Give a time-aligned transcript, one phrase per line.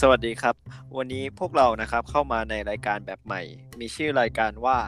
[0.00, 0.54] สวัสดีครับ
[0.96, 3.42] วันนี้พวกเรานะครับเข้ามาในรายการแบบใหม่
[3.80, 4.78] มีชื่อรายการว่า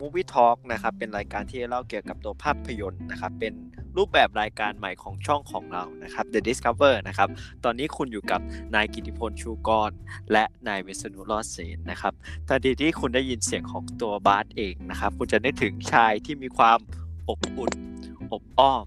[0.00, 3.52] Movie Talk นะครับเป็นรายการที่เล่าเกี่ยวกับตัวภาพยนตร์นะครับเป็น
[3.96, 7.28] รูปแบบรายการใหม่ของช่องของเรานะครับ The Discover นะครับ
[7.64, 8.40] ตอนนี้คุณอยู่กับ
[8.74, 9.90] นายกิติพลชูกร
[10.32, 12.12] และนายเวสนุรอดเสนนะครับ
[12.48, 16.78] ทันทีที่คุณได้ยินเสียงของตัวบาสเองนะครับคุณจะนึกถึงชายที่มีความ
[17.28, 17.72] อบอุ่น
[18.32, 18.84] อบอ้อม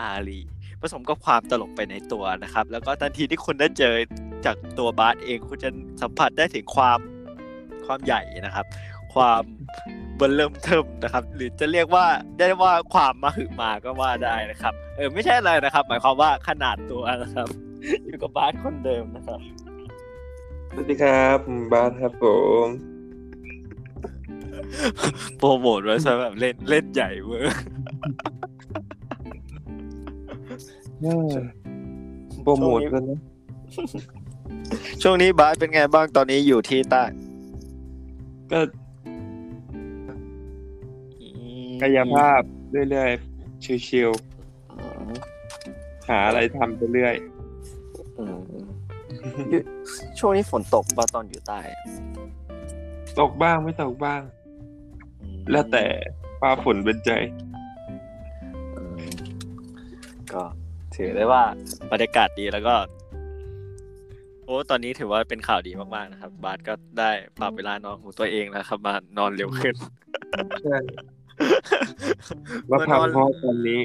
[0.00, 0.40] อารี
[0.80, 3.94] ผสมกับความตลกไปในตัวนะครับ แล้วก็ทันทีที่คุณได้เจอ
[4.44, 5.70] จากตัวบาสเองคุณจะ
[6.02, 6.98] สัมผัสได้ถึงความ
[7.86, 8.66] ความใหญ่นะครับ
[9.14, 9.42] ความ
[10.16, 12.06] เบิ่มเริ่มเทิมนะครับ หรือจะเรียกว่า
[12.38, 17.48] ได้ว่าความมาหึมาก็ว่าได้นะครับ เออไม่ใช่อะไรนะครับ หมายความว่าขนาดตัวนะครับ
[18.06, 19.40] อยู่กับบาสคนเดิมนะครับ
[20.72, 22.24] สวัสดีครับผมบาสครับผ
[22.64, 22.66] ม
[25.38, 27.48] โปรโมทไว้ซะแบบเล่นเล่นใหญ่เวอร์
[32.42, 33.20] โปรโมทกันนะ
[35.02, 37.02] ช่วงนี้บาสเป็นไงบ้างตอนนี้อยู่ที่ใต้
[38.52, 38.60] ก็
[41.80, 42.40] กายภาพ
[42.90, 47.14] เรื่อยๆชิวๆหาอะไรทำไปเรื่อย
[48.18, 48.66] อืม
[49.50, 49.60] อยู่
[50.18, 51.60] ช่วงนี้ฝนตกป่ะตอนอยู่ใต้
[53.20, 54.20] ตกบ้างไม่ตกบ้าง
[55.22, 55.84] อืมแล้วแต่
[56.40, 57.10] ฟ้าฝนเป็นใจ
[58.76, 59.10] อืม
[60.32, 60.42] ก็
[60.94, 61.42] ถือได้ว่า
[61.90, 62.74] บรรยากาศดีแล้วก็
[64.46, 69.74] โอ้ตอนนี้ถือว่าเป็นข่าวดีมากๆนะครับ บาสก็ได้ปรับเวลานอนของตัวเองแล้วครับ มานอนเร็วขึ้น
[70.64, 70.78] ใช่
[72.68, 73.80] แล้วทำเพราะตอนนี้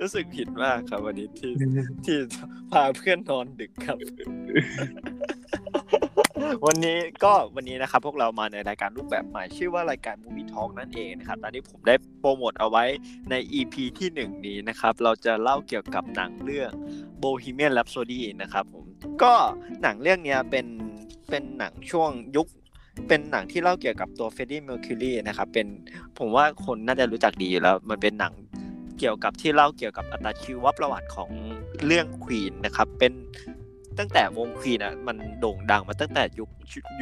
[0.00, 1.52] รู้สึกผิดมากครับวันนี้ที่
[2.04, 2.16] ที่
[2.72, 3.98] พาเพื่อนนอนดึกครับ
[6.66, 12.84] วันนี้ก็วันนี้นะครับพวกเรามาในรายการรูปแบบใหม่ ชื่อว่ารายการ Movie Talk นั่นเองนะครับตอนนี้ผมได้โปรโมทเอาไว้
[13.30, 16.70] ใน EP ที่หนึ่งนี้นะครับ เราจะเล่าเกี่ยวกับหนังเรื่อง
[17.22, 18.86] Bohemian Rhapsody นะครับผม
[19.22, 19.34] ก็
[19.82, 20.66] หนังเรื่องนี้เป็น
[21.30, 22.48] เป็นหนังช่วงยุค
[23.08, 25.66] เป็นหนังที่เล่าเกี่ยวกับตัวเฟรดดี้เมอร์คิวรีนะครับเป็น
[26.18, 28.32] ผมว่าคนน่าจะรู้จักดีอยู่แล้วมันเป็นหนัง
[28.98, 31.30] เกี่ยวกับที่เล่าเกี่ยวกับอัตชีวประวัติของ
[31.86, 33.12] เรื่องควีนนะครับเป็น
[33.98, 36.48] ตั้งแต่วงควีนอะมันโด่งดังมาตั้งแต่ยุค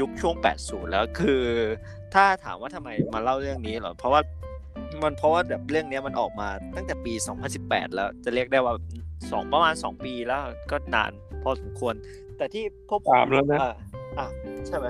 [0.01, 1.43] ยุคช่วง 80 แล้วคือ
[2.15, 4.21] ถ้าถามว่าทำไมมาเล่าเรื่องนี้เหรอเพราะว่า
[5.03, 7.13] มันเพราะว่าแบบเรื่องเนี้ยมันออกมาตั้งแต่ปี
[7.55, 8.75] 2018 แล้วจะเรียกได้ว่า
[9.31, 11.11] สองประมาณ 2 ปีแล้วก็นาน
[11.43, 11.95] พอสมควร
[12.37, 13.69] แต่ที่พวกผสามแล้วนะอ่
[14.19, 14.27] อะ
[14.67, 14.87] ใช่ไหม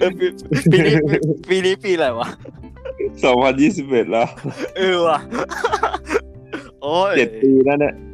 [0.02, 0.26] ออปี
[0.72, 1.16] ปีนี้ปี
[1.50, 2.28] ปีนี้ปีอะไรวะ
[3.40, 4.28] 2021แล้ว
[4.76, 5.18] เออว่ะ
[6.82, 8.11] โอ้ยเจ็ดปีแล้วเนี่ยโอ้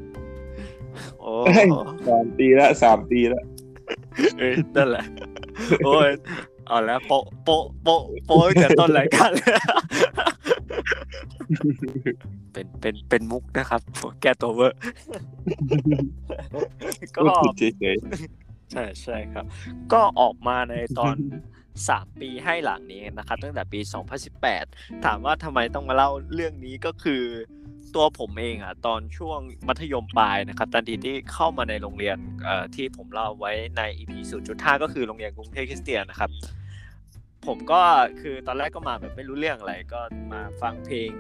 [1.55, 1.69] เฮ้ย
[2.09, 3.45] สามปีล้วสามปีล้ว
[4.39, 5.05] เอ้ยนั่นแหละ
[5.85, 6.11] โอ้ย
[6.67, 9.55] เอาแล้วโปะโปะโปะโปะตั้งแต่ต้นรายการเลย
[12.53, 13.81] เป็นเป็นเป็นมุกนะครับ
[14.23, 14.79] แก้ตัวเวอร์
[17.15, 17.97] ก็พูดเฉย
[18.73, 19.45] ใช่ใช่ครับ
[19.93, 21.17] ก็ออกมาในตอน
[21.69, 23.81] 3ปีให้หลังนี้นะครับ ตั้งแต่ปี
[24.43, 27.23] 2018 ถามว่าทำไมต้องมาเล่าเรื่องนี้ก็คือ
[27.95, 29.39] ตัวผมเองอะตอนช่วง
[29.69, 32.17] มัธยมปลายนะครับตอนที่เข้ามาในโรงเรียน
[32.75, 34.13] ที่ผมเล่าไว้ใน EP
[34.49, 36.31] 0.5 ก็คือโรงเรียนกรุงเทพคริสเตียนนะครับ
[37.47, 37.83] ผมก็
[38.21, 40.01] คือตอนแรกก็มาแบบไม่รู้เรื่องอะไรก็
[40.33, 41.11] มาฟังเพลง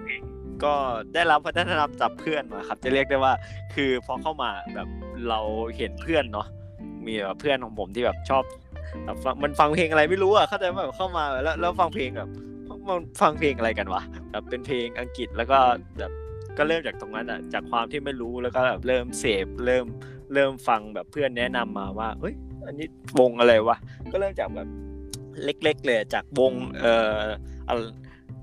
[0.65, 0.75] ก็
[1.15, 3.33] ได้รับวัฒนธรรมจากเพื่อนมาครับ จะเรียกได้ว่า
[3.75, 4.89] คือพอเข้ามาแบบ
[5.28, 5.41] เรา
[5.77, 6.47] เห็นเพื่อนเนาะ
[7.07, 8.43] มีแบบเพื่อนของผมที่แบบชอบ
[9.05, 12.31] แบบฟังมันฟังเพลงอะไรไม่รู้อะเข้าใจว่าแบบเข้ามาแล้วแล้วฟังเพลงแบบ
[12.89, 15.59] มันฟังเพลงอะไรกันวะแบบเป็นเพลงอังกฤษแล้วก็
[15.99, 16.12] แบบ
[16.59, 19.87] ก็เริ่มจากตรงนั้นอะจากความที่ไม่รู้แล้วก็แบบเริ่มเสพเริ่ม
[20.35, 22.35] เริ่มฟังแบบเพื่อนแนะนำมาว่าเอ้ย
[22.67, 22.87] อันนี้
[23.21, 23.77] วงอะไรวะ
[24.13, 24.69] ก็เริ่มจากแบบ
[25.45, 27.21] เล็กๆเลยจากวงเอ่อ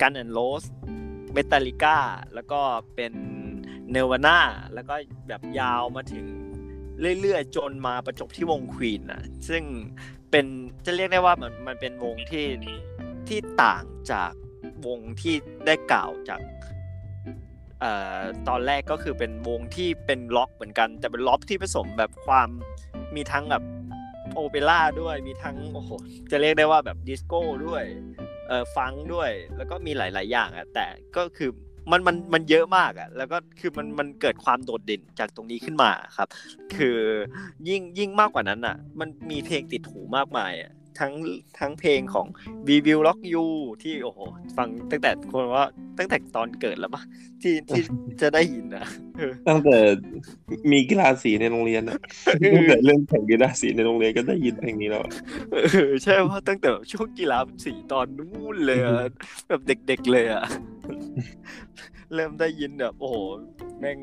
[0.02, 0.64] Guns N' Roses
[1.34, 1.98] Metallica
[2.34, 2.60] แล้วก็
[2.96, 3.14] เป็น
[3.92, 4.40] เนวาน่า
[4.74, 4.94] แล้วก็
[5.28, 6.26] แบบยาวมาถึง
[7.22, 9.64] เรื่อยๆ จนมาประจบที่วงควีนอะซึ่ง
[10.32, 10.46] เป็น
[10.86, 12.46] จะเรียกได้ว่ามันมันเป็นวงที่
[13.28, 14.32] ที่ต่างจาก
[14.88, 16.42] วงที่ได้กล่าวจาก
[18.48, 22.50] ตอนแรกก็คือเป็นวงที่เป็นล็อกเหมือนกันแต่เป็นล็อกที่ผสมแบบความ
[23.16, 23.64] มีทั้งแบบ
[24.34, 25.90] โอเปร่าด้วยมีทั้งโอ้โห
[26.32, 27.84] จะเรียกได้ว่าแบบดิสโก้ด้วย
[28.48, 30.86] เอ่อฟังก์ด้วยแล้วก็มีหลาย ๆ อย่างอะแต่
[31.16, 31.50] ก็คือ
[31.92, 36.28] มันมันมันเยอะมากอะแล้วก็คือมันมันเกิดความโดดเด่นจากตรงนี้ขึ้นมาครับ
[36.76, 36.98] คือ
[37.70, 41.14] ยิ่งยิ่งมากกว่านั้นอะ มันมีเพลงติดหูมากมายอะ ทั้ง
[41.60, 42.28] ทั้งเพลงของ
[42.68, 43.46] b b Will Rock You
[43.84, 44.20] ที่โอ้โห
[44.58, 45.66] ฟังตั้งแต่คนว่า
[45.98, 47.02] ตั้งแต่ตอนเกิดแล้วปะ
[47.42, 47.82] ที่ที่
[48.22, 48.86] จะได้ยินนะ
[49.18, 49.78] เออๆตั้งแต่
[50.72, 52.00] มีกีฬาสีในโรงเรียนอะ
[52.56, 55.12] ตั้งแต่เรื่องแข่งกีฬาสีในโรงเรียนก็ได้ยินเพลงนี้แล้วอะ
[55.52, 55.56] เอ
[55.90, 58.94] อใช่ว่าตั้งแต่ช่วงกีฬาสีตอนนู้นเลยอะ
[59.48, 60.44] แบบเด็กๆเลยอะ
[62.14, 63.16] เริ่มได้ยินแบบโอ้โห
[63.80, 63.98] แม่ง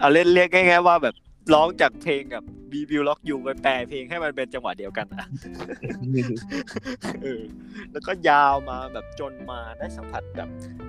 [0.00, 1.14] เอาเล่นเรียกง่ายๆว่าแบบ
[1.54, 5.26] ร้องจากเพลงกับบีบิวล็อกยูไปแปลเพลงให้มันเป็นจังหวะเดียวกันอะ
[7.22, 7.42] เออ
[7.92, 10.48] แล้วก็ยาวมาแบบจนมาได้สัมผัสแบบ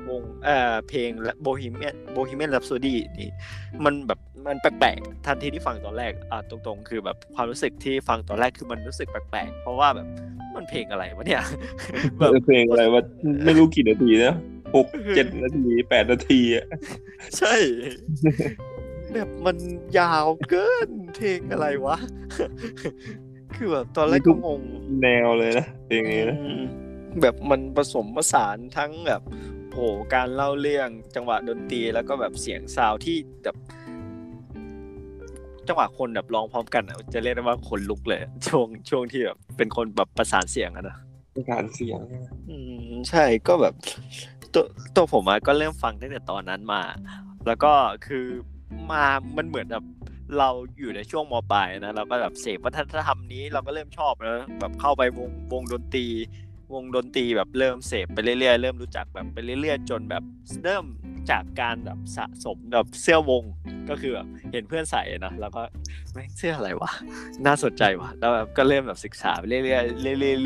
[0.10, 1.10] วงเอ่อเพลง
[1.42, 3.30] โบฮีเมียนโบฮีเมียน r ร p โซดีนี่
[3.86, 10.08] มันแบบมันแปลกๆทันทีที่ฟังตอนแรกอะตรงๆ คือแบบความรู้สึกที่ฟังตอนแรกคือมันรู้สึกแปลกๆ เพราะว่าแบบ
[10.56, 11.44] มันเพลงอะไรวะเนี่ย
[12.18, 13.02] แบบเพลงอะไรว่า
[13.46, 14.34] ไม่รู้กี่นาทีนะ
[14.76, 16.66] หกเจ็ดนาทีแปดนาทีอะ
[17.38, 17.54] ใช่
[19.14, 19.58] แบบมัน
[20.00, 21.98] ยาวเกินเพลงอะไรวะ
[23.56, 24.62] คือแบบตอนแรกก็งง
[25.02, 26.64] แนวเลยนะเพลงนี้นะอืม
[27.22, 29.22] แบบมันผสมผสานทั้งแบบ
[29.72, 29.80] โห
[30.14, 33.56] การเล่าเรื่องจังหวะดนตรีแล้วก็แบบเสียงซาวด์ที่แบบ
[35.68, 40.98] จังหวะคนแบบร้องพร้อมกันอะจะเรียกได้ว่าคนลุกเลย ช่วงช่วงที่แบบเป็นคนแบบประสานเสียงอะนะ
[41.52, 42.00] การเสียง
[42.50, 42.58] อื
[42.90, 43.74] มใช่ก็แบบ
[44.54, 44.64] ตัว
[44.96, 46.82] ตัวผมอะก็เริ่มฟังตั้งแต่ตอนนั้นมา
[47.48, 47.72] แล้วก็
[48.06, 48.26] คือ
[48.92, 49.04] มา
[49.38, 49.84] มันเหมือนแบบ
[50.40, 50.50] เรา
[50.80, 56.08] อยู่ในช่วงมปลายนะเราก็แบบเสพวัฒนธรรมนี้เราก็เริ่มชอบนะแบบเข้าไปวงวงดนตรี
[56.74, 60.24] วงดนตรีแบบเริ่มเสพไปเรื่อยๆ เริ่มรู้จักแบบไปเรื่อยๆ จนแบบ
[60.64, 60.84] เริ่ม
[61.32, 63.44] จากการแบบสะสมแบบเสื้อวง
[63.90, 65.62] ก็คือแบบเห็นเพื่อนใส่นะแล้วก็
[66.14, 66.92] ไม่งเสื้ออะไรวะ
[67.46, 69.76] น่าสนใจวะแล้วแบบก็เริ่มแบบศึกษาไปเรื่อยๆเรื่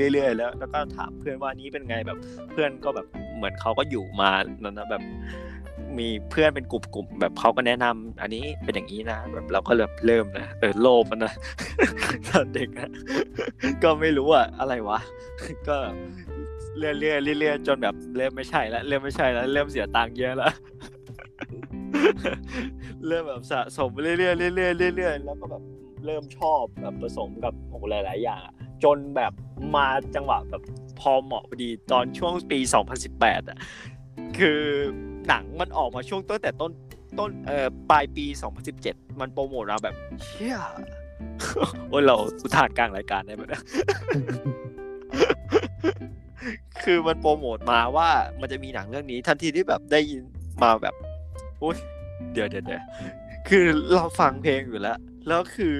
[0.07, 2.17] อยๆเรื่อยๆแล้วแล้วก็ถามเพื่อนว่านี้เป็นไงแบบ
[2.51, 4.31] เพื่อนก็แบบเหมือนเขาก็อยู่มา
[4.63, 5.03] นั่นนะแบบ
[5.99, 11.33] มีเพื่อนเป็นกลุ่มๆแบบเขาก็แนะนำอันนี้เป็นอย่างนี้นะแบบเราก็เริ่มเริ่มนะเออโลภอะนะ
[12.29, 12.89] ตอนเด็กอะ
[13.83, 14.99] ก็ไม่รู้อะอะไรวะ
[15.67, 15.77] ก็
[16.77, 16.93] เรื่อ
[17.35, 20.53] ยๆเรื่อยๆจนแบบเริ่มไม่ใช่แล้วเริ่มไม่ใช่แล้วเริ่มเสียตังค์เยอะแล้ว
[23.07, 24.29] เริ่มแบบสะสมไปเรื่อยๆเรื่
[24.67, 25.63] อยๆเรื่อยๆแล้วก็แบบ
[26.05, 28.41] เริ่มชอบแบบผสมกับโอ้หลาย ๆ อย่าง
[28.83, 29.33] จนแบบ
[29.75, 30.63] มาจังหวะแบบ
[30.99, 32.59] พอเหมาะพอดีตอนช่วงปี
[33.05, 33.57] 2018 อะ
[34.37, 34.61] คือ
[35.31, 36.71] หนังมันออกมาช่วงตั้งแต่ต้น
[37.19, 38.25] ต้นเอ่อปลายปี
[38.73, 40.57] 2017 มันโปรโมทมาแบบเชี่ย
[41.89, 43.63] โอ้ยเราอุทานกลางรายการได้ไหมนี่ย
[46.83, 50.21] คือมันโปรโมทมาว่ามันจะมีหนังเรื่องนี้ ทันทีที่แบบได้ยิน
[50.63, 50.95] มาแบบ
[51.61, 51.77] อุ้ย
[52.33, 52.83] เดี๋ยวเดี๋ยวเดี๋ยว
[53.49, 54.97] คือเราฟังเพลงอยู่แล้ว
[55.27, 55.75] แล้วคือ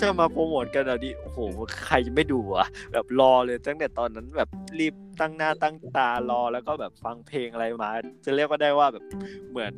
[0.00, 1.38] จะมาโปรโมทกันอะดิโอ้โห
[1.86, 4.48] ใครจะไม่ดูอะแบบรอเลยตั้งแต่ตอนนั้นแบบ
[4.78, 7.90] รีบ ตั้งหน้าตั้งตารอแล้วก็แบบฟังเพลงอะไรมา
[8.24, 9.04] จะเรียกว่าได้ว่าแบบ
[9.50, 9.72] เหมือน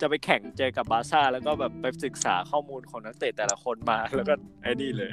[0.00, 5.10] จะไปแข่งเจอกับบาร์ซ่า แล้วก็แบบไปศึกษาข้อมูลของนักเตะแต่ละคนมา แล้วก็ไอ้นี่เลย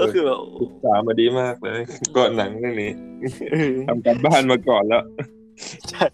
[0.00, 1.80] ก็คือแบบศึกษามาดีมากเลย
[2.16, 2.92] ก่อนหนังเรื่องนี้
[3.88, 5.02] ทำการบ้านมาก่อนแล้ว
[5.90, 6.06] ใช่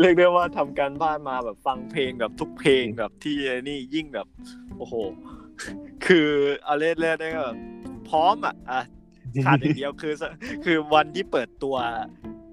[0.00, 4.26] เรียกได้ว่าทำการบ้านมาแบบฟังเพลงแบบทุกเพลงแบบที่ไอ้นี่ยิ่งแบบ
[4.76, 4.94] โอ้โห
[6.06, 6.28] คือ
[6.64, 7.58] เอาเล่นเล่นได้ก็แบบ
[8.08, 8.80] พร้อมอะอะ
[9.44, 10.14] ขาดอย่างเดียวคือ
[10.64, 11.76] คือวันที่เปิดตัว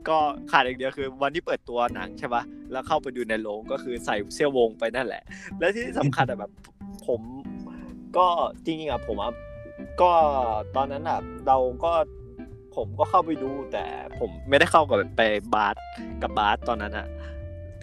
[0.10, 0.18] ก็
[0.52, 5.24] ขาดอย่างเดียวคือวันที่เปิดตัวหนังใช่ปะแล้วเข้าไปดูในโรงก็คือใส่เสื้อวงไปนั่นแหละ
[5.60, 6.52] และที่สำคัญอะแบบ
[7.08, 7.22] ผม
[8.18, 8.28] ก็
[8.66, 9.34] จริงๆอะผมอะ
[10.02, 10.12] ก็
[10.76, 11.94] ตอนนั้นอะเราก็
[12.76, 13.86] ผมก็เข้าไปดูแต่
[14.20, 15.22] ผมไม่ได้เข้ากับไป
[15.54, 15.76] บาส
[16.22, 17.08] กับบาสตอนนั้นอะ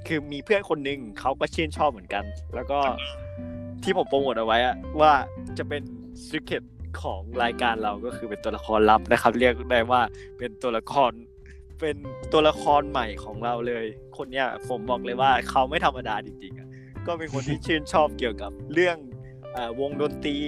[0.07, 2.79] คือมีเพื่อนคนหนึ่งเขาก็ชื่นชอบเหมือนกัน แล้วก็
[3.83, 5.13] ที่ผมโปรโมทเอาไว้อะว่า
[5.59, 5.83] จะเป็น
[6.27, 6.63] secret
[7.03, 10.01] ของรายการเราก็คือเป็นตัวละครลับนะครับ เรียกได้ว่า
[10.39, 11.13] เป็นตัวละคร
[11.81, 11.97] เป็น
[12.33, 13.85] ตัวละครใหม่ของเราเลย
[14.17, 16.69] คนเนี้ยผมบอกเลยว่าเขาไม่ธรรมดาจริงๆอะ
[17.07, 18.97] ก็เป็นคนที่ชื่นชอบเกี่ยวกับเรื่อง
[19.81, 20.39] วงดนตรี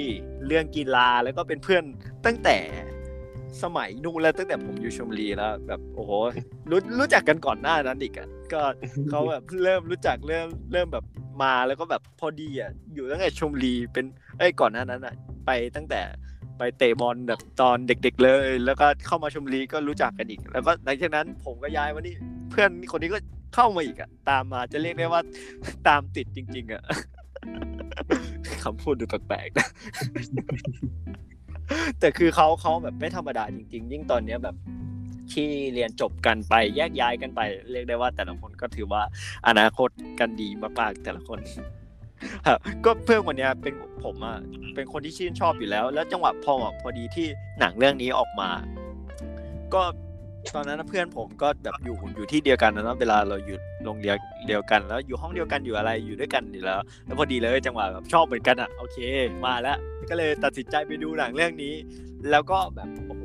[0.47, 1.85] เรื่องกีฬาแล้วก็เป็นเพื่อน
[2.26, 2.59] ตั้งแต่
[3.62, 6.12] สมัยนู้นแล้วตั้งแต่ผมอยู่ชมรีแล้ว แบบโอ้โห
[6.70, 8.61] รู้รู้จักกันก่อนหน้านั้นอีกอะก็
[9.11, 11.04] เขาแบบเริ่มรู้จักเริ่มเริ่มแบบ
[11.42, 14.04] มาแล้วก็แบบพอดีอะอยู่ตั้งแต่ชมรีเป็น
[14.38, 15.14] เอ้ยก่อนหน้านั้นอะ
[15.47, 16.00] ไปตั้งแต่
[16.58, 22.14] ไปเตะบอลแบบตอนเด็ก ๆเลย แล้วก็เข้ามาชมรีก็รู้จักกันอีก แล้วก็หลังจากนั้นผมก็ย้ายมานี่
[22.50, 23.18] เพื่อนคนนี้ก็
[23.54, 25.22] เข้ามาอีกอะตามมาจะเรียกได้ว่า
[25.88, 26.82] ตามติดจริง ๆอะ
[28.64, 29.68] คำพูดดูแปลกๆนะ
[32.00, 34.56] แต่คือเขาเขาแบบไม่ธรรมดาจริง ๆ ยิ่งตอนเนี้ยแบบ
[35.32, 39.02] ที่เรียนจบกันไปแยกย้ายกันไป เรียกได้ว่าแต่ละคนก็ถือว่า
[39.48, 39.88] อนาคต
[40.20, 40.48] กันดี
[40.80, 41.38] มากๆแต่ละคน
[42.46, 44.38] ครับก็เพื่อนคนนี้เป็นผมอะ
[44.75, 47.26] เป็นคนที่ชื่นชอบอยู่แล้ว แล้วจังหวะพอพอดีที่
[47.61, 48.50] หนังเรื่องนี้ออกมา
[49.75, 49.82] ก็
[50.54, 54.16] ตอนนั้นเพื่อนผมก็แบบอยู่อยู่ที่เดียวกันนะเนอะเวลาเราอยู่โรงเรียน
[54.49, 58.99] เดียวกัน แล้วอยู่ห้องเดียวกันอยู่อะไรอยู่ด้วยกันอยู่แล้ว แล้วพอดีเลยจังหวะแบบชอบเหมือนกันอะโอเค
[59.46, 59.76] มาแล้ว
[60.11, 61.75] ก็เลยตัดสินใจไปดูหนังเรื่องนี้
[62.30, 63.25] แล้วก็แบบโอ้โห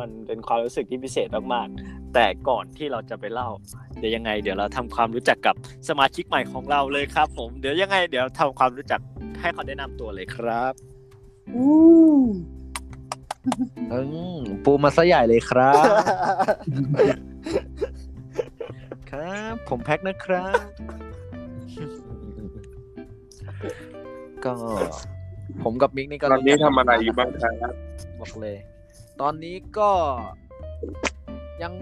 [0.00, 3.48] มันเป็นความรู้สึกที่พิเศษมากๆ แต่ก่อนที่เราจะไปเล่า
[3.98, 5.54] เดี๋ยวยังไง เดี๋ยวเราทำความรู้จักกับ
[5.88, 9.00] สมาชิกใหม่ของเราเลยครับ ผมเดี๋ยวยังไง เดี๋ยวทำความรู้จัก
[9.40, 10.72] ให้เขาแนะนำตัวเลยครับ
[11.54, 11.64] อื
[12.24, 12.26] ม
[14.64, 15.84] ปูมาซะใหญ่เลยครับ
[19.10, 20.60] ครับ ผมแพ็คนะครับ
[24.44, 24.54] ก็
[25.62, 27.74] ผมกับมิกนี่ก็ตอนนี้รู้จักทำอะไรอยู่บ้างครับ
[28.20, 28.56] บอกเลย
[29.20, 29.90] ตอนนี้ก็
[31.62, 31.72] ยัง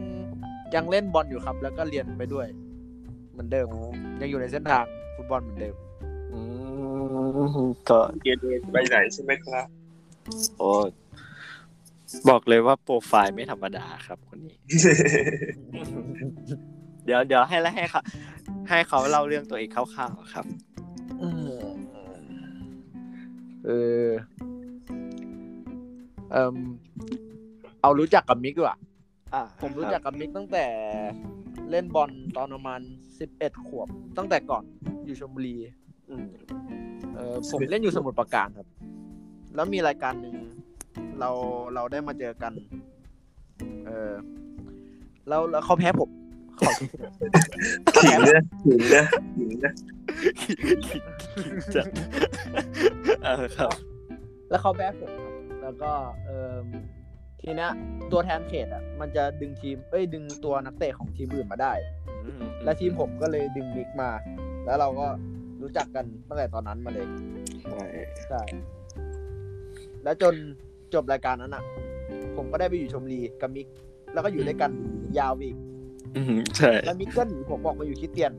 [0.75, 2.47] ยังเล่นบอลอยู่ครับ แล้วก็เรียนไปด้วย
[3.33, 3.67] เหมือนเดิม
[4.21, 4.85] ยังอยู่ในเส้นทาง
[5.17, 5.75] ฟุตบอลเหมือนเดิม
[6.33, 6.41] อื
[7.65, 8.39] มก็เรียน
[8.73, 9.67] ไปไหนใช่ไหมครับ
[10.59, 10.71] โอ้
[12.29, 14.57] บอกเลยว่าโปรไฟล์ไม่ธรรมดาครับคนนี้
[17.05, 18.01] เดี๋ยวเดี๋ยวให้แล้วให้เขา
[18.69, 20.47] ให้เขาเล่าเรื่องตัวเองคร่าวๆครับ
[23.67, 23.71] เอ
[24.05, 24.09] อ
[26.33, 26.57] เอม
[27.83, 28.90] เอารู้จักกับมิกดีกว่าอ่า
[29.61, 30.67] ผมรู้จักกับมิกตั้งแต่
[31.71, 32.81] เล่นบอลตอนประมาณ
[33.19, 34.65] สิบเอ็ดขวบ ตั้งแต่ก่อน
[35.05, 35.57] อยู่ชลบุรี
[36.09, 36.27] อืม
[37.15, 38.69] เออผมเล่นอยู่สมุทรปราการครับ
[39.55, 40.37] แล้วมีรายการหนึ่ง
[41.21, 41.31] เรา
[41.75, 42.53] เราได้มาเจอกัน
[43.87, 44.13] เออ
[45.29, 46.11] แล้วแล้วเขาแพ้ผม
[46.59, 49.05] ขอโทษขิงนะขิงนะ
[49.37, 49.73] ขิงนะ
[51.75, 51.83] จะ
[53.25, 53.71] เออครับ
[54.51, 55.33] แล้วเขาแพ้ผมครับ
[55.63, 55.93] แล้วก็
[56.27, 56.55] เออ
[57.45, 57.73] ทีเนี้ย
[58.13, 61.73] ตัวแทนเขตอะมันจะดึงทีมเอ้ยดึงตัวนักเตะของทีมอื่นมาได้
[62.27, 64.11] อืมและทีมผมก็เลยดึงบิ๊กมา
[64.65, 65.07] แล้วเราก็
[65.63, 67.07] รู้จักกันตั้งแต่ตอนนั้นมาเลย
[67.63, 67.83] ใช่
[68.29, 68.41] ใช่
[70.05, 70.35] แล้วจน
[70.95, 71.65] จบรายการนั้นอะ
[72.37, 73.67] ผมก็ได้ไปอยู่ชมรีกับมิก
[74.13, 74.71] แล้วก็อยู่ด้วยกัน
[75.19, 75.57] ยาวอีก
[76.17, 78.33] อืมใช่แล้วมิกก็หนีผมบอกมาอยู่คริดเตียน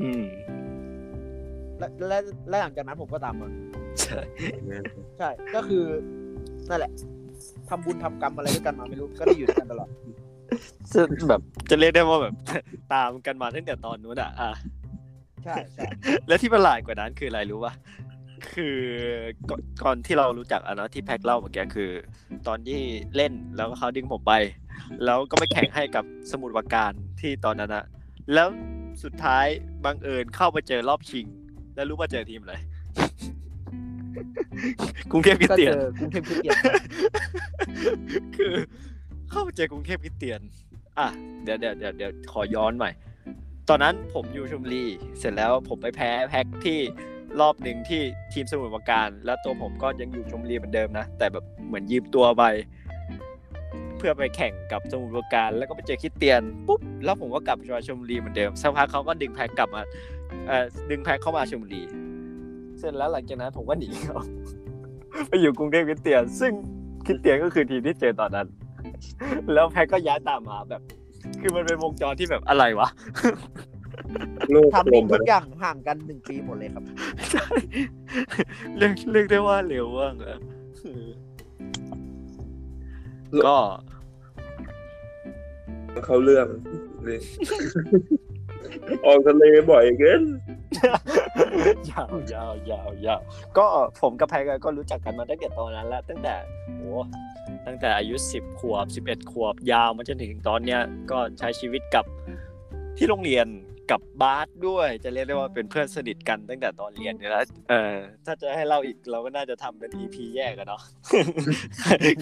[0.00, 0.24] อืม
[1.78, 2.18] และและ
[2.48, 3.48] และหลังจากนั้นผมก็ตามมา
[4.00, 4.20] ใช่
[5.18, 5.84] ใช่ก็คือ
[6.68, 6.92] นั่นแหละ
[7.68, 9.88] ทำบุญทำกรรมอะไรด้วยกันมาไม่รู้ก็ได้อยู่ด้วยกันตลอด
[10.94, 12.34] ซึ่งแบบจะเรียกได้ว่าแบบ
[12.94, 14.50] ตามกันมาตั้งแต่ตอนนู้นอะอะ
[15.44, 15.84] ใช่ใช่
[16.28, 17.72] แล้วที่ประหลาดกว่านั้นคืออะไรรู้ป่ะ
[18.54, 18.76] คือ
[19.50, 21.90] ก่อนก่อนที่เรารู้จักอะเนาะที่แพ็คเล่าเมื่อกี้คือ
[22.48, 22.80] ตอนที่
[23.16, 24.32] เล่นแล้วก็เขาดึงผมไป
[25.04, 27.84] แล้วก็ไปแข่งให้กับสมุทรปราการที่ตอนนั้นอะ
[28.34, 28.48] แล้ว
[29.02, 29.46] สุดท้าย
[29.84, 31.26] บังเอิญเข้าไปเจอรอบชิง
[31.74, 32.54] แล้วรู้ว่าเจอทีมอะไร
[35.12, 36.54] กรุงเทพคริสก็เตียเจนอกรุงเทพคริสเตียน
[38.36, 38.54] คือ
[39.30, 40.40] เข้าไปเจอกรุงเทพคริสเตียน
[40.98, 41.08] อะ
[41.42, 42.90] เดี๋ยวเดี๋ยวเดี๋ยวเดี๋ยวขอย้อนใหม่
[43.68, 44.84] ตอนนั้นผมอยู่ชมบุรี
[45.18, 46.78] เสร็จแล้วผมไปแพ้แพ็กที่
[47.40, 48.02] รอบหนึ่งที่
[48.32, 52.44] ทีมสมุทรปราการ แล้วตัวผมก็ยังอยู่ชมบุรีเหมือนเดิมนะ แต่แบบเหมือนยืมตัวไป
[53.98, 59.82] เพื่อไปแข่งกับสมุทรปราการ แล้วก็ไปเจอคริสเตียนปุ๊บแล้วผมก็กลับมาชมบุรีเหมือนเดิมสักพักเขาก็ดึงแพ็กกลับมา
[60.48, 61.82] เอ่อดึงแพ็กเข้ามาชมบุรี
[62.82, 64.18] เสร็จแล้วหลังจากนั้นผมก็หนีเขา
[65.28, 66.52] ไปอยู่กรุงเทพคริสเตียน ซึ่ง
[67.06, 68.46] คริสเตียนก็คือทีมที่เจอตอนนั้น
[69.52, 70.82] แล้วแพ็กก็ย้ายตามมาแบบ
[71.40, 72.88] คือมันเป็นวงจรที่แบบอะไรวะ
[74.50, 76.84] โลกทำกลนิ่มงทุกอย่างห่างกันหนึ่งปีหมดเลยครับ
[77.32, 77.46] ใช่
[78.76, 80.38] เรียกเรียกได้ว่าเร็วมากอะ
[83.46, 83.56] ก็
[86.06, 86.46] เขาเรื่อง
[87.06, 87.18] นี่
[89.04, 90.22] ออกทะเลบ่อยเกิน
[91.90, 93.20] ยาวยาวยาวยาว
[93.58, 93.64] ก็
[94.00, 96.34] ผมกับแพกก็รู้จักกันมาตั้งแต่ตอนนั้นแล้วตั้งแต่
[96.66, 96.82] โห
[97.66, 100.80] ตั้งแต่อายุสิบขวบสิบเอ็ดขวบยาวมาจนถึงตอนเนี้ย
[101.10, 102.04] ก็ใช้ชีวิตกับ
[102.96, 103.48] ที่โรงเรียน
[103.90, 107.94] กับบาสด้วยจะเรียกได้ว่าเป็นเพื่อนสนิทกันตั้งแต่ตอนเรียนเนี่ยแล้วเออ
[108.26, 110.82] ถ้าจะให้เล่าอีกเราก็น่าจะทำเป็น EP แยกกันเนาะ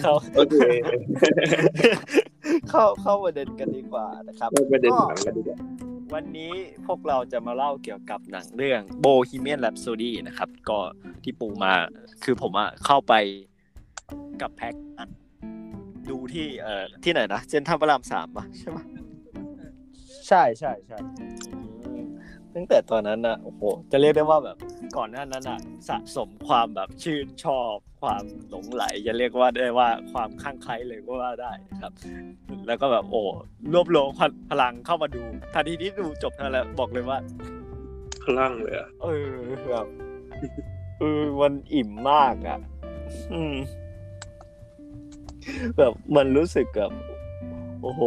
[0.01, 0.59] เขาโอเค
[2.69, 5.57] เข้าเข้าประเด็นกันดีกว่านะครับไม่ประเด็นหลังกันดีกว่า
[6.13, 6.53] วันนี้
[6.87, 10.79] พวกเราจะมาเล่าเกี่ยวกับหนังเรื่อง Bohemian Rhapsody นะครับ ก็
[11.23, 11.73] ที่ปูมา
[12.23, 13.13] คือผมอะเข้าไป
[14.41, 14.75] กับแพ็ก
[16.09, 18.83] ดูที่เอ่อที่ไหนนะเซนทรัลพระรามสามปะใช่ปะ
[20.27, 20.97] ใช่ใช่ใช่
[22.55, 24.57] ตั้งแต่ตอนนั้นนะโอ้โหจะเรียกได้ว่าแบบ
[24.97, 31.93] ก่อนหน้านั้นอะสะสมความแบบชื่นชอบ ความหลงไหลจะเรียกว่าได้ว่าความข้างใครเลยก็ว่าได้นะครับ
[32.67, 33.23] แล้วก็แบบโอ้
[33.73, 34.07] รวบรวม
[34.49, 35.21] พลังเข้ามาดู
[35.53, 37.17] ทันทีที่ดูจบเท่านั้นแหละบอกเลยว่า
[38.23, 39.29] พลังเลยอะเออ
[39.71, 39.87] แบบ
[40.99, 42.59] เออมันอิ่มมากอะ
[43.33, 43.55] อืม
[45.77, 46.91] แบบมันรู้สึกแบบ
[47.81, 48.01] โอ้โห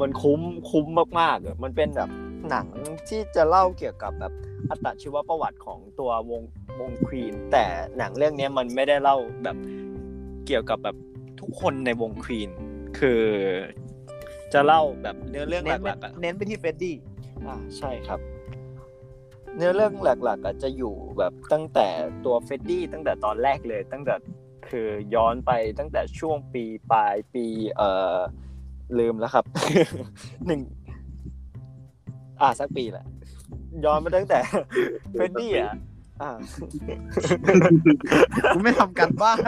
[0.00, 0.40] มันคุ้ม
[0.70, 0.86] คุ้ม
[1.20, 2.10] มากๆอะมันเป็นแบบ
[2.50, 2.66] หนัง
[3.08, 4.32] ที่จะเล่าเกี่ยวกับแบบ
[4.70, 6.42] อัตชีวประวัติของตัววง
[6.80, 7.64] วงควีนแต่
[7.98, 9.56] หนังเรื่องเนี้ยมันไม่ได้เล่าแบบ
[10.46, 10.96] เกี่ยวกับแบบ
[11.40, 12.50] ทุกคนในวงควีน
[12.98, 13.22] คือ
[14.52, 16.96] จะเล่าแบบเนื้อเรื่องเน้นหลักๆอะเน้นไปที่เฟรดดี้
[17.46, 18.20] อ่าใช่ครับ
[19.56, 21.88] เนื้อเรื่องหลักๆอาจจะอยู่แบบตั้งแต่
[22.24, 24.14] ตัวเฟดดี้ตั้งแต่ตอนแรกเลย ตั้งแต่
[24.68, 27.44] คือย้อนไปตั้งแต่ช่วงปีปลายปี
[27.76, 28.16] เอ่อ
[28.98, 29.44] ลืมแล้วครับ
[30.46, 30.60] หนึ่ง
[32.42, 33.04] อ่าสักปีแหละ
[33.84, 34.38] ย้อนมาตั้งแต่
[35.12, 35.74] เฟดดี้อะ
[36.22, 36.30] อ่า
[38.54, 39.38] กูไม่ทำกันบ้าน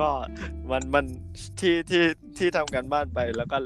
[0.00, 0.08] ก็
[0.70, 1.04] มันมัน
[1.60, 2.02] ที่ที่
[2.38, 3.58] ที่ทำกันบ้านไปแล้วก็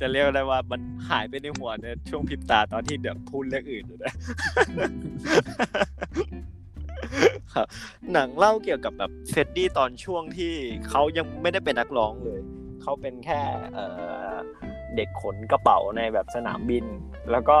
[0.00, 4.12] จะเรียกได้ว่ามันหายไปในหัวในช่วงพริบตาตอนที่เดี๋ยวพูดเรื่องอื่นอยู่นะ
[7.54, 7.66] ครับ
[8.12, 10.52] หนังเล่าเกี่ยวกับแบบเฟดดี้ตอนช่วงที่
[10.88, 12.40] เขายังไม่ได้เป็นนักร้องเลย
[12.84, 13.40] เขาเป็นแค่
[14.96, 16.84] เด็กขนกระเป๋าในแบบสนามบิน
[17.30, 17.58] แล้วก็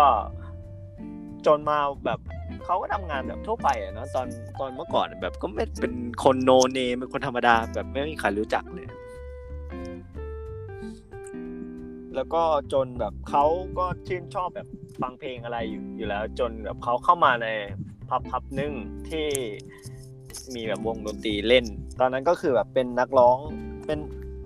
[1.46, 2.20] จนมาแบบ
[2.64, 4.26] เขาก็ทำงานแบบทั่วไปอะเนอะตอน
[4.60, 8.88] ตอนเมื่อก่อนแบบก็ไม่เป็นคนโนเนมเป็นคนธรรมดาแบบไม่มีใครรู้จักเลย
[12.14, 13.44] แล้วก็จนแบบเขา
[13.78, 14.68] ก็ชื่นชอบแบบ
[15.02, 17.48] ฟังเพลงอะไรอยู่อยู่แล้ว จนแบบเขาเข้ามาใน
[18.08, 18.72] พับพับหนึ่ง
[19.08, 19.26] ที่
[20.54, 21.64] มีแบบวงดนตรีเล่น
[22.00, 23.38] ตอนนั้นก็คือแบบเป็นนักร้อง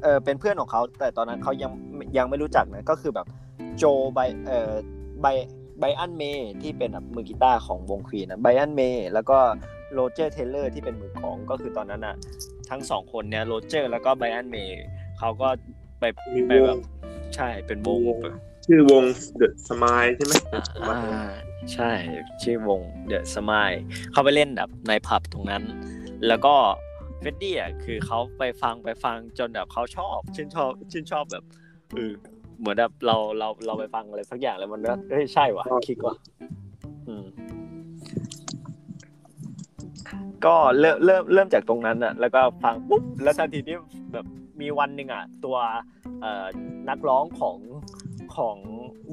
[0.00, 1.72] เป็นเออเป็นเพื่อนของเขาแต่ตอนนั้นเขายัง
[2.18, 3.26] ยังไม่รู้จักนะก็คือแบบ
[3.78, 4.70] โจไบเออ
[5.20, 5.26] ไบ
[5.80, 6.22] Brian May
[6.62, 8.82] ที่เป็นแบบมือกีตาร์ของวง Queen นะ Brian May
[9.14, 9.38] แล้วก็
[9.92, 12.16] Roger Taylor ที่เป็นมือกลองก็คือตอนนั้นอะ
[12.70, 14.56] ทั้งสองคนเนี่ย Roger แล้วก็ Brian May
[15.18, 15.48] เขาก็
[16.00, 16.78] ไปมีไปวแบงบ
[17.34, 18.18] ใช่เป็นวงวง
[18.66, 19.04] ชื่อวง
[19.40, 20.34] The Smile ใช่ไหม
[20.88, 21.30] อ่า
[21.74, 21.90] ใช่
[22.42, 23.72] ชื่อวง The Smile
[24.12, 25.62] เขาไปเล่นแบบในผับตรงนั้น
[26.28, 26.54] แล้วก็
[27.20, 31.44] เฟดดี้อะคือเขาไปฟังไปฟังจนแบบเขาชอบชื่นชอบชื่นชอบแบบ
[31.94, 32.12] เออ
[32.58, 36.16] เหมือนแบบเราเราเราไปฟังอะไรสักอย่างแล้วมันก็เอ้ยใช่ว่ะคลิกว่ะ
[37.08, 37.26] อืม
[40.44, 43.76] ก็เริ่มเริ่มเริ่มจากตรงนั้นอะ แล้วก็ฟังปุ๊บแล้วทันทีที่
[44.12, 44.26] แบบ
[44.60, 45.56] มีวันหนึ่งอะ ตัว
[46.20, 46.46] เอ่อ
[46.88, 47.56] นักร้องของ
[48.36, 48.56] ของ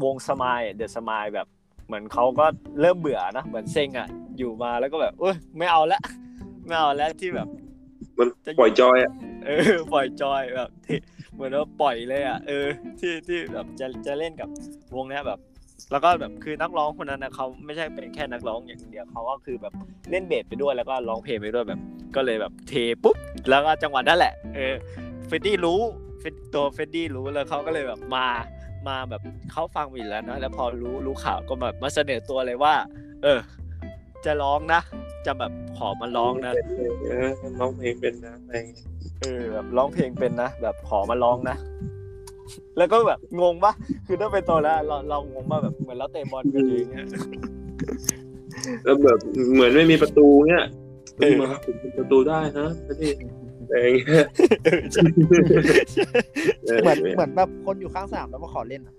[0.03, 1.47] วงสมายเดอะสมายแบบ
[1.87, 2.45] เหมือนเขาก็
[2.81, 4.07] เริ่มเบื่อนะเหมือนเซ็งอะ
[4.37, 6.01] อยู่มาแล้วก็แบบเอ้ยไม่เอาละ
[6.65, 7.47] ไม่เอาแล้วที่แบบ
[8.19, 8.27] มัน
[8.59, 9.11] ปล่อยจอยอะ
[9.45, 10.97] เออปล่อยจอยแบบที่
[11.33, 12.67] เหมือนว่าปล่อยเลยอะเออ
[12.99, 14.49] ที่ที่แบบจะจะเล่นกับ
[14.95, 15.39] วงเนี้ยแบบ
[15.91, 19.73] แล้วก็แบบคือนักร้องคนนั้นนะเขาไม่ใช่เป็นแค่นักร้องอย่างเดียวเขาก็คือแบบ
[20.11, 21.79] เล่นเบสไปด้วยแล้วก็ร้องเพลงไปด้วยแบบ
[22.15, 23.15] ก็เลยแบบเทปุ๊บ
[23.49, 24.73] แล้วก็จังหวะนั่นแหละเออ
[25.27, 25.79] เฟดดี้รู้
[26.19, 28.27] เฟดตัวเฟดดี้รู้แล้วเขาก็เลยแบบมา
[28.87, 32.73] มาแบบเขาฟังมาอยู่แล้วนะแล้วพอรู้รู้ข่าวก็แบบมาเสนอตัวเลยว่า
[33.23, 33.39] เออ
[34.25, 34.81] จะร้องนะ
[35.25, 36.53] จะแบบขอมาร้องนะ
[37.05, 37.27] เออ
[37.59, 38.89] ร้องเพลงเป็นนะอะไรอย่างเงี้ย
[39.21, 41.57] เออแบบร้องเพลงเป็นนะแบบขอมาร้องนะ
[42.77, 43.73] แล้วก็แบบงงปะ
[44.07, 47.05] คือถ้าเป็นตัวแล้วเราเรางงปะแบบเหมือนเราเตะบอลกันอยู่อย่างเงี้ย
[48.83, 49.19] แล้วแบบ
[49.53, 50.65] เหมือนไม่มีประตูเงี้ย
[51.17, 52.67] เออมาผมเป็นประตูได้นะ
[53.01, 53.11] พี่
[53.61, 54.25] อะไรอย่างเงี้ย
[54.65, 55.03] เออใช่
[56.81, 58.95] เหมือนเหมือนแบบคนอยู่ข้างสนามแล้วมาขอเล่นอะ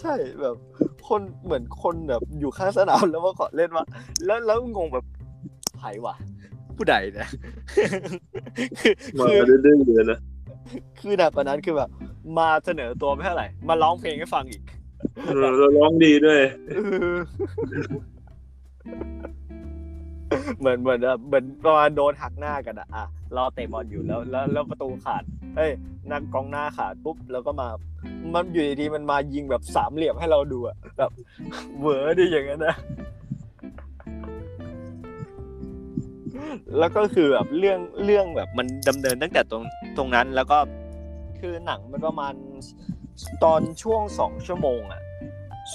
[0.00, 0.56] ใช่แบบ
[1.08, 3.84] คนเหมือนคนแบบอยู่ข้างสนามแล้วมาขอเล่นว่า
[4.24, 5.04] แล้วแล้วงงแบบ
[5.78, 6.14] ไผ่วะ
[6.76, 7.28] ผู้ใดเนี่ย
[8.80, 10.18] คือมาคือดื้อๆเลยนะ
[11.00, 11.90] คือหนักกว่านั้นคือแบบ
[12.38, 14.62] มาเสนอตัวไม่เท่าไหร่ มาร้องเพลงให้ฟังอีก
[15.26, 16.40] เออเราร้องดีด้วย
[20.60, 23.04] เหมือนเหมือนแบบเหมือนประมาณโดนหักหน้ากันอะอะ
[23.36, 25.22] รอเตะบอลอยู่แล้วแล้วแล้วประตูขาด
[25.56, 25.72] เอ้ย
[26.10, 27.68] นักกองหน้าขาดปุ๊บแล้วก็มา
[28.34, 31.10] มันอยู่ดีๆมันมายิงแบบสามเหลี่ยมให้เราดูอะแบบ
[31.80, 32.76] เวอร์ดิอย่างนั้นนะ
[36.78, 39.62] แล้วก็คือแบบเรื่องเรื่องแบบมันดำเนินตั้งแต่ตรง
[39.96, 40.58] ตรงนั้นแล้วก็
[41.40, 42.34] คือหนังมันประมาณ
[43.44, 45.02] ตอนช่วงสองชั่วโมงอะ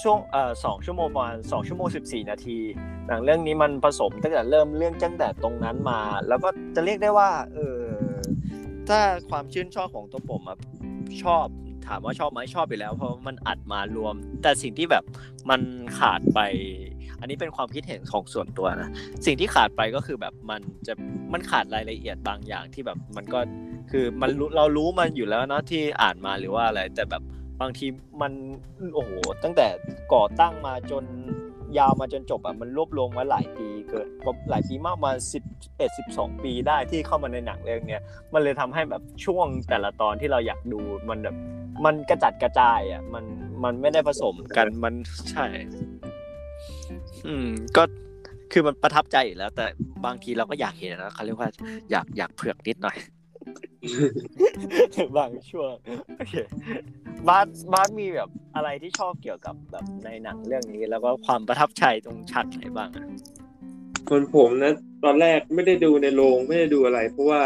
[0.02, 2.58] ช่วงเอ่อสองชั่วโมงประมาณสองชั่วโมงสิบสี่นาที
[3.06, 7.80] หนังเรื่องนี้มันผสมตั้งแต่เริ่มเรื่องตั้งแต่ตรงนั้นมา แล้วก็จะเรียกได้ว่าเออ
[8.88, 10.58] ถ้าความชื่นชอบของตัวผมอะ
[11.22, 11.46] ชอบ
[11.86, 15.04] ถามว่าชอบไหมชอบไปแล้ว เพราะมันอัดมารวม แต่สิ่งที่แบบ
[15.50, 15.60] มัน
[15.98, 16.40] ขาดไป
[17.20, 18.90] อันนี้เป็นความคิดเห็นของส่วนตัวนะ
[19.26, 20.94] สิ่งที่ขาดไปก็คือแบบมันจะ
[21.32, 23.40] มันขาดรายละเอียดบางอย่างที่แบบมันก็
[23.90, 27.22] คือมันเรารู้มันอยู่แล้วเนาะที่อ่านมาหรือว่าอะไรแต่แบบ
[27.60, 27.86] บางที
[28.20, 28.32] มัน
[28.94, 29.10] โอ้โห
[29.44, 29.66] ตั้งแต่
[30.14, 31.04] ก่อตั้งมาจน
[31.78, 35.42] ยาวมาจนจบอะมันรวบรวมมาหลายปีเกิดก็หลายปีมากมาสิบ
[35.78, 41.36] เอ็ดสิบสองปีได้ที่เข้ามาในหนังเรื่องเนี้ยมันเลยทำให้แบบช่วงแต่ละตอนที่เราอยากดูมันแบบ
[41.84, 43.24] มันกระจัดกระจายอะมัน
[43.64, 44.94] มันไม่ได้ผสมกันมัน
[45.30, 45.46] ใช่
[47.26, 47.82] อืมก็
[48.52, 49.66] คือมันประทับใจอยู่แล้ว แต่
[50.04, 51.50] บางทีเราก็อยากเห็นนะเขาเรียกว่า
[51.90, 52.96] อยากอยากเผือกนิดหน่อย
[55.16, 55.72] บางช่วง
[56.18, 56.34] โอเค
[57.28, 63.06] บาสบาสมีแบบอะไรที่ชอบเกี่ยวกับแบบในหนังเรื่องนี้ แล้วก็ความประทับใจตรงฉากไหนบ้างอะ
[64.10, 64.72] คนผมนะ
[65.04, 67.42] ตอนแรกไม่ได้ดูในโรงไม่ได้ดูอะไร เพราะว่า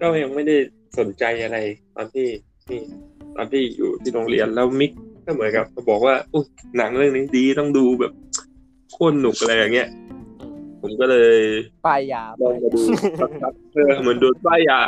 [0.00, 0.56] ก็ยังไม่ได้
[0.98, 1.58] สนใจอะไร
[1.96, 2.28] ตอนที่
[2.66, 2.78] ที่
[3.36, 4.92] ตอนที่อยู่ที่โรงเรียนแล้วมิก
[5.26, 8.12] ก็เหมือนกับเขาบอกว่าอุ๊ยหนังเรื่องนี้ดีต้องดูแบบ
[8.92, 9.88] โคตรหนุกอะไรอย่างเงี้ย
[10.82, 11.38] ผมก็เลย
[11.86, 12.80] ปลายยาลองมาดู
[13.20, 14.80] สักพักเออเหมือนโดนป้ายยา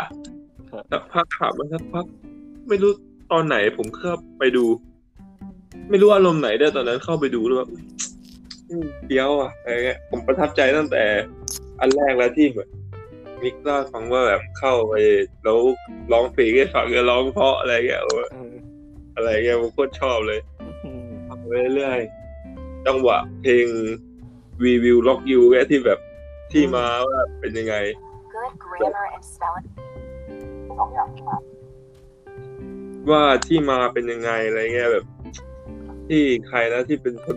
[0.92, 2.04] สักพักขับมาสักพัก
[2.68, 2.90] ไม่รู้
[3.32, 4.64] ตอนไหนผมเข้าไปดู
[5.90, 7.70] ไม่รู้อารมณ์ไหนได้วยตอนนั้นเข้าไปดูแล้วแบบ
[8.70, 11.04] อืมเดียวอะอะไรเงี้ยผมประทับใจตั้งแต่
[11.80, 12.68] อันแรกแล้วที่เหมือน
[13.42, 14.94] มิกเล่าให้ฟังว่าแบบเข้าไป
[15.44, 15.58] แล้ว
[16.12, 18.52] ร้องเพลงให้ฟังก็ร้องเพราะอะไรเงี้ยโอ้ยเออ
[19.16, 20.40] อะไรเงี้ยผมโคตรชอบเลย
[20.84, 23.66] อืมทำไปเรื่อยๆจังหวะเพลง
[24.62, 25.98] We Will Rock You แค่ที่แบบ
[26.52, 27.74] ที่มาว่าเป็นยังไง
[30.76, 31.40] good grammar and spelling ของอย่างมาก
[33.10, 35.04] ว่าที่มาเป็นยังไงอะไรเงี้ยแบบ
[36.08, 37.36] ที่ใครแล้วที่เป็นคน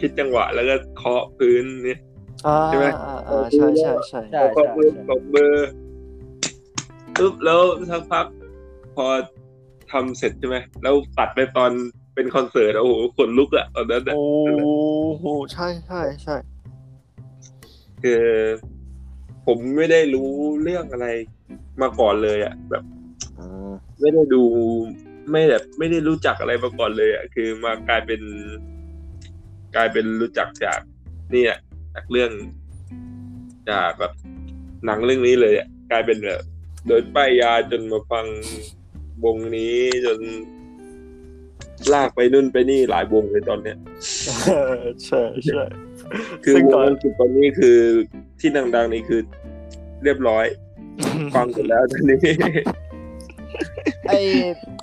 [0.00, 2.00] คิดจังหวะ แล้วก็เคาะพื้นเนี่ย
[2.46, 5.54] อ่าใช่ไหมอ่าอ่าใช่ใช่ใช่ใช่เคาะพื้นตบมือ
[7.18, 7.60] ปุ๊บแล้ว
[7.90, 8.26] สักพัก
[8.96, 9.06] พอ
[9.92, 11.70] ทำเสร็จใช่ไหมแล้วตัดไปตอน
[12.14, 14.26] เป็นคอนเสิร์ตอะโอ้โหขนลุกอะตอนนั้นอะโอ้
[15.18, 16.36] โหใช่ใช่ใช่
[18.02, 18.24] คือ
[19.46, 20.30] ผมไม่ได้รู้
[20.62, 21.06] เรื่องอะไร
[21.82, 22.84] มาก่อนเลยอะแบบ
[23.38, 24.42] อืมไม่ได้ดู
[25.30, 28.20] ไม่แบบไม่ได้รู้จักอะไรมาก่อนเลยอะคือมากลายเป็น
[29.76, 30.80] กลายเป็นรู้จักจาก
[31.30, 31.56] เนี่ย
[31.94, 32.30] จากเรื่อง
[33.70, 34.12] จากแบบ
[34.86, 36.42] หนังเรื่องนี้เลยอะกลายเป็นแบบ
[36.86, 38.26] โดนป้ายยาจนมาฟัง
[39.24, 40.20] วงนี้จน
[41.92, 43.76] ลากไปนู่นไปนี่หลายวงเลยตอนเนี้ย
[44.22, 44.60] ใช่
[45.04, 45.62] ใช่ใช่
[46.44, 47.78] คือซึ่งวก่งอนอังกฤษตอนนี้คือ
[48.40, 49.20] ที่ดังๆนี่คือ
[50.04, 50.44] เรียบร้อย
[51.34, 52.18] ฟังหมดแล้วตอนนี้
[54.08, 54.12] ไอ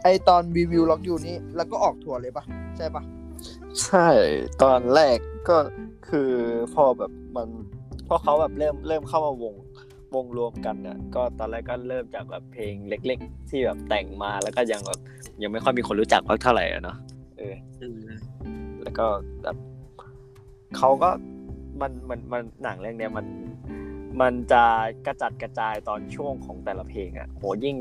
[0.04, 2.44] ไอตอนรีวิวล็อกอยู่นี่แล้วก็ออกทัวร์เลยปะ
[2.78, 3.04] ใช่ปะ
[3.84, 4.08] ใช่
[4.64, 5.18] ตอนแรก
[5.50, 5.58] ก็
[6.10, 6.32] คือ
[6.74, 7.48] พอแบบมัน
[8.08, 9.54] พอเขาแบบเริ่มเริ่มเข้ามาวง
[10.16, 15.00] วงรวมกันเนี่ยก็ตอนแรกก็เริ่มจากแบบเพลงเล็ก ๆ ที่แบบแต่งมาแล้วก็ยังแบบ
[15.42, 16.98] ยังไม่ค่อยมีคนรู้จักมากเท่าไหร่อะเนาะ
[17.38, 17.56] เออ
[18.82, 19.06] แล้วก็
[19.44, 19.58] แบบ
[20.78, 21.10] เขาก็
[21.82, 23.26] มันมันมันหนังเรื่องเนี้ยมัน
[24.22, 24.64] มันจะ
[25.06, 27.76] กระจัดกระจายตอนช่วงของแต่ละเพลงอะโหยิ่ง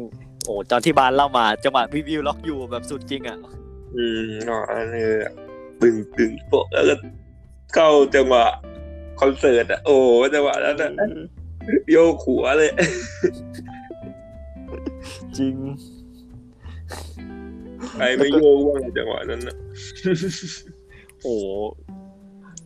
[0.45, 3.39] โอ้ตอนที่บานเล่ามาจังหวะรีวิวล็อกอยู่แบบสุดจริงอะ
[3.97, 5.11] อืมอ๋ออันนี้
[5.81, 6.95] ตึงตึงโปะแล้วก็
[7.75, 8.45] เข้าจังหวะ
[9.21, 9.97] คอนเสิร์ตอะโอ้
[10.35, 10.91] จังหวะนั้นอะ
[11.91, 12.71] โยกหัวเลย
[15.39, 15.57] จริง
[17.91, 19.57] ใครไม่โยกว่างจังหวะนั้นนะ
[21.23, 21.35] โอ้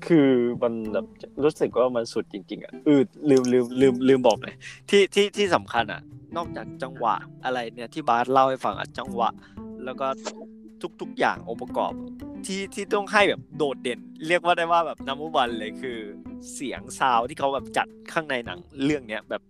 [0.09, 0.29] คือ
[0.63, 1.07] มันแบบ
[1.43, 4.55] รู้สึกว่ามันสุดจริง ๆอะเออลืมลืมลืมลืมบอกเลย
[4.91, 6.01] ที่ที่ที่สำคัญอะ
[6.37, 7.15] นอกจากจังหวะ
[7.45, 9.31] อะไรเนี่ยที่บาสเล่าให้ฟังอะจังหวะ
[9.85, 10.07] แล้วก็
[11.01, 11.93] ทุก ๆ อย่างองค์ประกอบ
[12.47, 15.99] ที่ที่ต้องให้แบบโดดเด่น เรียกว่าได้ว่าแบบนับวันเลยคือ
[16.53, 19.43] เสียงซาวที่เขาแบบจัดข้างในหนังเรื่องเนี้ยแบบ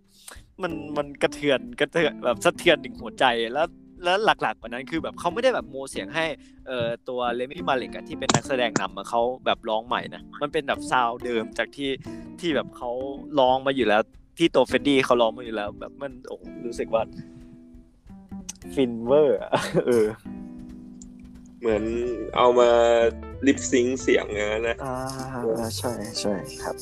[0.62, 3.66] มันมันกระเทือนกระเทือนแบบสะเทือนถึงหัวใจแล้ว
[4.04, 6.24] แล้วหลักๆกว่านั้นคือแบบเขาไม่ได้แบบโมเสียงให้
[6.66, 11.90] เอ่อตัวเลมี่มาเล็กอะที่เป็นนักแสดงนำอะเขาแบบร้องใหม่นะมันเป็นแบบซาวด์เดิมจากที่
[12.40, 12.90] ที่แบบเขา
[13.38, 14.02] ร้องมาอยู่แล้ว
[14.38, 17.02] ที่ตัวเฟดดี้เขาร้องมาอยู่แล้ว แบบมันโอ้โหรู้สึกว่า
[18.74, 19.50] ฟินเวอร์อะ
[19.86, 20.06] เออ
[21.60, 21.84] เหมือน
[22.36, 22.70] เอามา
[23.46, 26.76] lip sync เสียงอย่างนั้นนะอ่าใช่ใช่ครับ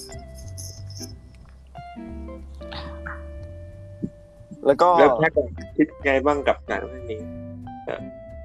[4.66, 7.20] แล้วก็แล้วแพ็กอะคิดไงบ้างกับหนังเรื่องนี้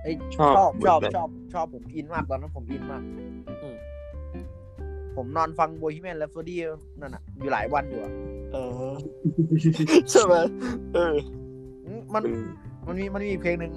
[0.04, 3.04] ไอยชชอบอบชอบเหมือนแบบชอบชอบผมอินมากตอนนั้นผมอินมาก
[3.62, 3.76] อืม
[5.16, 6.60] ผมนอนฟัง Bohemian Rhapsody
[7.00, 8.12] นั่นอะ อยู่หลายวันอยู่อะ
[8.52, 8.58] เอ
[8.90, 8.94] อ
[10.10, 10.36] ใช่ไหม
[10.94, 11.16] เออ
[11.86, 12.24] อืมมัน
[12.88, 13.74] มันมีมันมีเพลงหนึ่ง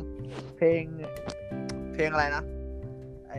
[0.57, 0.83] เพลง
[1.94, 2.42] เพลงอะไรนะ
[3.31, 3.35] ไอ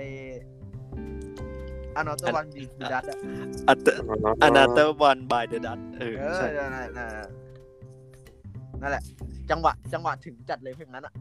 [1.95, 3.17] อนอตวันบีดูดัตอะ
[3.69, 3.87] อัต
[4.47, 7.29] another one by the dust เออเออใช่นั่นแหละ
[8.84, 11.13] นั่นแหละนั่นแหละ จังหวะ จังหวะถึงจัดเลยเพลงนั้นอะ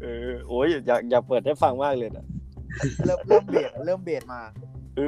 [0.00, 2.24] เออโอ้ยอยากอยากเปิดให้ฟังมากเลยนะ
[3.04, 4.40] เริ่มเริ่มเบสอะเริ่มเบสมา
[4.96, 5.00] เอ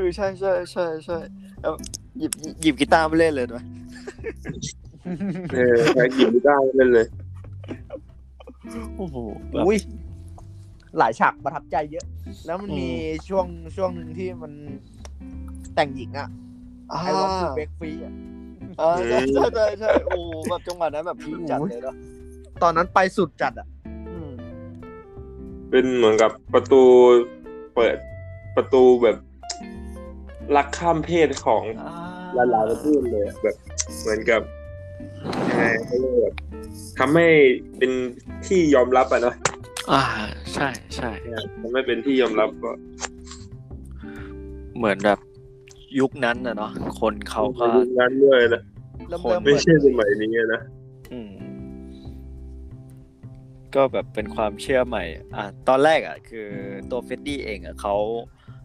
[0.00, 1.18] อใช่ใช่ใช่ใช่
[1.62, 1.72] เอา
[2.18, 3.64] หยิบหยิบกีตาร์มาเล่นเลยด้วย
[5.54, 7.06] เออแพ็กหยิบกีตาร์เล่นเลย
[8.96, 9.16] โอ้โห
[9.52, 9.78] แบบอุ้ย
[10.98, 12.04] หลายฉากประทับใจเยอะ
[12.46, 12.90] แล้วมันอืมมี
[13.28, 14.52] ช่วงช่วงหนึ่งที่มัน
[15.74, 16.28] แต่งหญิงอะ
[16.90, 18.14] อ่าไอวอนทูเบกฟรีอะ
[18.80, 21.94] อ่าใช่ใช่ใช่ใช่โอ้แบบจังหวะนั้นแบบพีคจัดเลยเนาะ
[22.62, 23.66] ตอนนั้นไปสุดจัดอะ
[24.12, 24.30] อืม
[25.70, 26.82] เป็นเหมือนกับประตู
[27.74, 27.96] เปิด
[28.56, 29.16] ประตูแบบ
[30.56, 31.94] รักข้ามเพศของอ่า
[32.50, 33.56] หลายๆประเทศเลยอะแบบ
[34.00, 34.40] เหมือนกับ
[35.48, 36.34] ยังไงเขาเรียกแบบ
[36.98, 37.26] ทำให้
[37.78, 37.90] เป็น
[38.46, 39.34] ที่ยอมรับอะเนาะ
[39.90, 40.02] อ่า
[40.54, 41.10] ใช่ใช่
[41.60, 42.70] ทำให้เป็นที่ยอมรับก็
[44.76, 45.18] เหมือนแบบ
[46.00, 48.62] ยุคนั้นนะเนาะคนเขาก็ในยุคนั้นด้วยนะ
[49.08, 50.60] เริ่มคนเริ่มไม่เปิดใช่สมัยนี้นะ
[51.12, 51.32] อืม
[53.74, 55.04] ก็แบบเป็นความเชื่อใหม่
[55.36, 56.48] อะตอนแรกอะ คือ
[56.90, 57.94] ตัวเฟดดี้เองอะเขา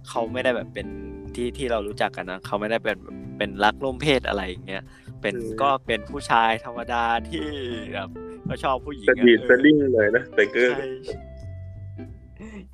[0.10, 0.88] เขาไม่ได้แบบเป็น
[1.36, 4.84] ที่ที่เรารู้จักกันนะเขาไม่ได้เป็นแบบเป็นรักร่วมเพศอะไรอย่างเงี้ย
[5.22, 7.46] เป็นอืมก็เป็นผู้ชายธรรมดาที่
[7.94, 8.10] แบบ
[8.48, 10.86] ก็ชอบผู้หญิงสอะดีดเออสดิ้งเลยนะแต่ก็ใช่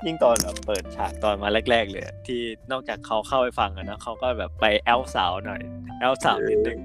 [0.06, 2.41] ยิ่งตอนแบบเปิดฉากตอนมาแรก ๆ เลยอะที่
[2.72, 5.62] นอกจากเขาเข้าไปฟังอะนะเขาก็แบบไปแอลสาวหน่อย
[6.02, 6.80] แอลสาวนิดนึง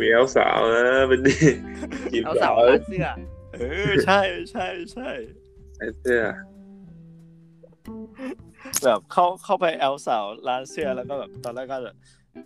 [0.00, 1.36] มีเอลสาวนะเป็นดี
[2.12, 3.06] จีบเอาสาสาววร้านเสื้อ
[3.54, 5.10] เออใช่ใช่ใช่
[5.78, 6.22] ไอ้เสื้อ
[8.84, 11.96] แบบเข้าเข้าไปแอลสาวร้านเสื้อแล้วก็แบบตอนแรกก็แบบ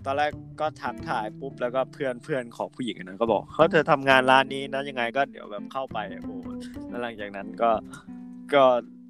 [0.07, 0.31] ตอนแรก
[0.61, 6.33] ก็ทักทายปุ๊บแล้วก็เพื่อนเพื่อนของผู้หญิงคนนั้นก็บอกเขาเธอทำงานร้านนี้นะยังไงก็เดี๋ยวแบบเข้าไปโอ้โห
[6.89, 7.71] แล้วหลังจากนั้นก็
[8.55, 8.65] ก็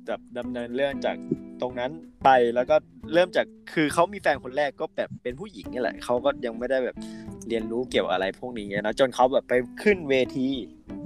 [0.06, 1.16] แบบดำเนินเรื่องจาก
[1.60, 1.90] ตรงนั้น
[2.24, 2.76] ไปแล้วก็
[3.12, 6.96] เริ่มจากคือเขามีแฟนคนแรกก็แบบเป็นผู้หญิงนี่แหละเขาก็ยังไม่ได้แบบ
[7.48, 10.48] เรียนรู้เกี่ยวอะไรพวกนี้นะจนเขาแบบไปขึ้นเวที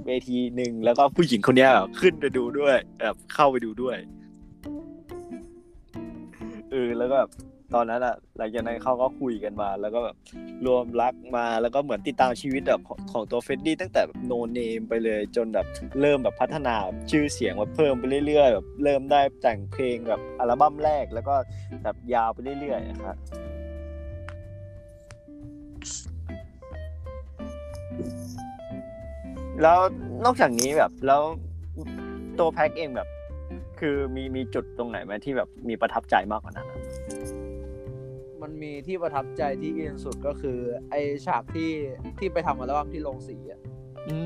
[0.07, 1.67] เวทีหนึ่งแล้วก็ผู้หญิงคนนี้
[1.99, 3.97] ขึ้นไปดูด้วยแบบเข้าไปดูด้วย
[6.71, 7.19] เออแล้วก็
[7.73, 10.15] ตอนนั้นอะหลังจากนั้นเขาก็คุยกันมา แล้วก็แบบ
[10.65, 15.65] รวมรักมาแล้วก็เหมือนติดตามชีวิตแบบของตัวเฟดดี้ตั้งแต่แบบโนเนมไปเลยจนแบบ
[16.01, 16.75] เริ่มแบบพัฒนา
[17.11, 21.35] ชื่อเสียงแบบเพิ่มไปเรื่อยๆแบบเริ่มได้แต่งเพลงแบบอัลบั้มแรกแล้วก็
[21.83, 23.17] แบบยาวไปเรื่อยๆครับ
[29.61, 29.79] แล้ว
[30.25, 31.21] นอกจากนี้แบบแล้ว
[32.39, 33.07] ตัวแพ็กเองแบบ
[33.79, 36.67] คือมีมีจุดตรงไหนไหมที่แบบมีประทับใจมากกว่านั้น
[38.41, 40.57] มันมีที่ประทับใจที่อินสุดก็คือ
[40.89, 40.95] ไอ
[41.25, 41.71] ฉากที่
[42.19, 43.59] ที่ไปทำอัลบั้มที่โรงสีอะ
[44.09, 44.17] อื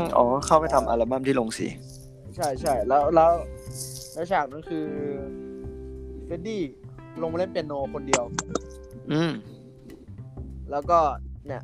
[0.00, 1.66] มอ๋อเข้าไปทำอัลบั้มที่ลงสี
[2.36, 3.32] ใช่ใช่แล้วแล้ว
[4.12, 4.86] แล้วฉากนั้นคือ
[6.24, 6.62] เฟรดดี้
[7.22, 8.24] ลงมาเล่นเปียโนคนเดียว
[9.12, 9.32] อืม
[10.70, 10.98] แล้วก็
[11.46, 11.62] เนี่ย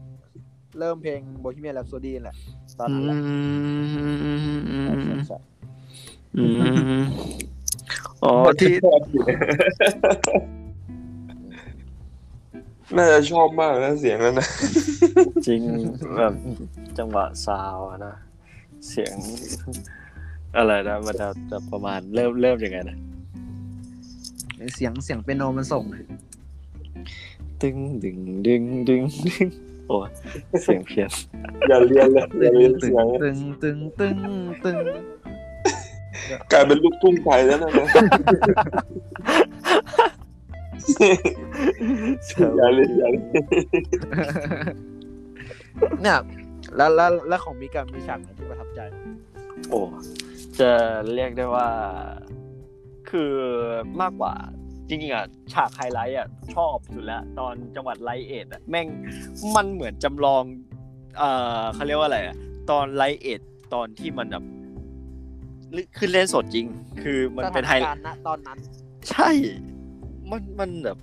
[0.79, 2.37] เริ่มเพลง Bohemian Rhapsody แหละ
[2.79, 3.19] ตอนอืนั้นแหละ
[3.77, 5.39] มใช่ใช่
[6.37, 6.45] อื
[6.99, 7.03] ม
[8.25, 8.75] อ๋อที่
[12.97, 14.49] น่าจะชอบมากนะเสียงนั้นนะ
[15.47, 15.61] จริง
[16.17, 16.35] แบบ
[16.99, 18.15] จังหวะซาวอะนะ
[18.89, 19.15] เสียง
[20.57, 22.97] อะไรนะมันจะจะประมาณเริ่มเริ่มยังไงนะ
[24.75, 26.05] เสียงเสียงเปียโนมันส่งเลย
[27.63, 29.49] ดึงดึงดึงดึงดึง
[29.89, 30.09] โอ้ย
[30.65, 31.11] เสียงเพี้ยน
[31.69, 34.17] อย่าเรียนเลยอย่าเรียนตึเสีงยงตึงตึงตึง
[34.65, 34.77] ตึง
[36.53, 37.89] กลายเป็นลูกทุ่งไทยแล้วนะเนี่ย
[42.59, 43.43] อย่าเรียนอย่าเรียน
[46.03, 46.19] เนี่ย
[46.77, 48.81] แล้วแล้วแล้วของมิกามีฉากไหนที่ประทับใจ
[49.69, 49.81] โอ้
[50.59, 50.71] จะ
[51.15, 51.69] เรียกได้ว่า
[53.11, 53.33] คือ
[54.03, 54.35] มากกว่า
[54.89, 58.87] จริงๆอะฉากไฮไลท์อะชอบสุดแล้ว ตอนจังหวะ Live Aid อะแม่ง
[59.57, 60.43] มันเหมือนจำลอง
[61.19, 62.37] เอ่อเขาเรียกว่าอะไรอะ
[62.71, 63.41] ตอน Live Aid
[63.75, 64.45] ตอนที่มันแบบ
[65.99, 66.67] ขึ้นเล่นสดจริง
[67.03, 68.59] คือมันเป็นสถานการณ์ณตอนนั้น
[69.11, 69.31] ใช่
[70.35, 70.99] มันมันแบบ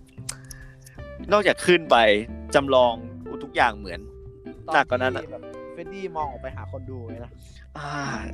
[1.31, 1.97] นอกจากขึ้นไป
[2.55, 2.93] จำลอง
[3.43, 3.99] ทุกอย่างเหมือน
[4.67, 7.31] ตอนหนักกว่านั้นอะที่แบบ Freddie มองออกไปหาคนดูไงนะ
[7.79, 7.93] อ่า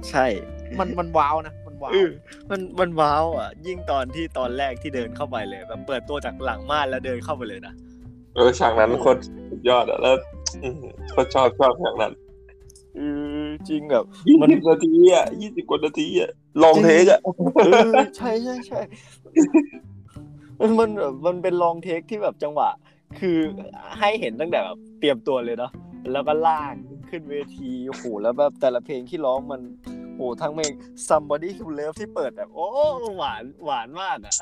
[0.09, 0.25] ใช่
[0.79, 2.09] มันมันว้าวนะมันว้าวเออ
[2.49, 7.73] มันมันว้าวอะ ยิ่งตอนที่ตอนแรกที่เดินเข้าไปเลยแบบเปิดตัวจากหลังม่านแล้วเดินเข้าไปเลยนะ
[8.35, 9.19] เออฉากนั้นโคตร
[9.51, 10.15] สุดยอดอะแล้ว
[10.63, 12.13] อื้อหือโคตรชอบชอบฉากนั้น
[12.95, 13.01] เอ
[13.45, 16.31] อจริงแบบยี่มันสิบนาทีอะยี่สิบกว่านาทีอะ
[16.63, 17.19] ลองเทคอะ
[17.65, 18.79] เออใช่ใช่ใช่
[20.59, 22.69] มันมันแบบมันเป็นลองเทคที่แบบจังหวะ
[23.19, 23.37] คือ
[23.99, 25.71] ให้เห็นตั้งแต่แบบเตรียมตัวเลยเนาะ
[26.11, 26.75] แล้วก็ลาก
[27.09, 29.61] ขึ้นเวทีโอ้โหแล้วแบบแต่ละเพลงที่ร้องมัน
[30.15, 30.71] โอ้โหทั้งเพลง
[31.07, 32.67] somebody to love ที่เปิดแบบโอ้
[33.17, 34.35] หวานหวานมากอะ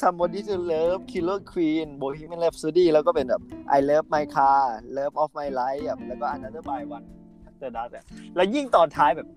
[0.00, 3.42] somebody to love killer queen bohemian rhapsody แล้วก็เป็นแบบ
[3.76, 4.62] I love my car
[4.96, 7.06] love of my life แบบแล้วก็ another by one
[7.48, 8.04] after that อะ
[8.36, 9.28] แล้วยิ่งตอนท้ายแบบ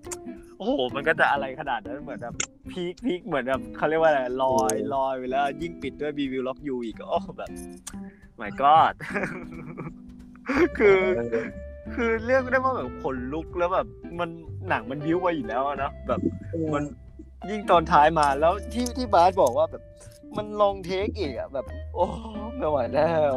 [0.58, 2.34] โอ้โห มันก็จะอะไรขนาดนั้นเหมือนแบบ
[2.70, 7.50] พีคพีคเหมือนแบบเขาเรียกว่าอะไรลอยลอยไปแล้วยิ่งปิดด้วย We Will Rock You อีกโอ้แบบ
[8.40, 8.94] my god
[10.78, 11.00] คือ
[11.94, 13.86] คือเรียกได้ว่าแบบขนลุกแล้วแบบ
[14.18, 14.30] มัน
[14.68, 16.20] หนังมันบิ้วไว้อยู่แล้วอะเนอะแบบ
[16.74, 16.82] มัน
[17.50, 19.82] ยิ่งตอนท้ายมาแล้วที่ที่บาสบอกว่าแบบ
[20.36, 22.06] มันลองเทคอีกอะแบบ โอ้
[22.56, 23.34] ไม่ไหวแล้ว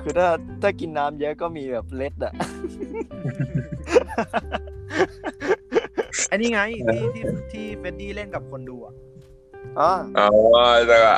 [0.00, 0.28] คือถ้า
[0.62, 2.32] ถ้ากินน้ำเยอะก็มีแบบเล็ดอะ
[6.30, 8.94] อันนี้ไงที่ที่ที่เฟรดดี้เล่นกับคนดูอะ
[9.78, 10.28] อ๋ออ๋อ
[10.88, 11.16] แต่ก็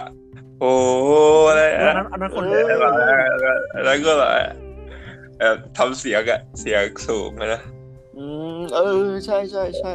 [0.60, 0.72] โอ้
[1.48, 2.92] อะไรอันอะนั้นอันนั้นคนเอดูอ
[3.84, 4.30] แล้วก็แบบ
[5.38, 7.62] เอ่อทำเสียงอะเสียงสูงอะนะ
[8.16, 8.24] อื
[8.56, 9.94] มเออใช่ใช่ใช่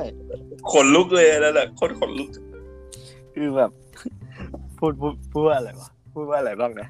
[0.72, 2.30] ขนลุกเลยนั่นแหละโคตรขนลุก
[3.36, 3.72] คือแบบ
[4.78, 6.88] พูดพูดพูดว่าอะไรวะพูดว่าอะไรบ้างนะ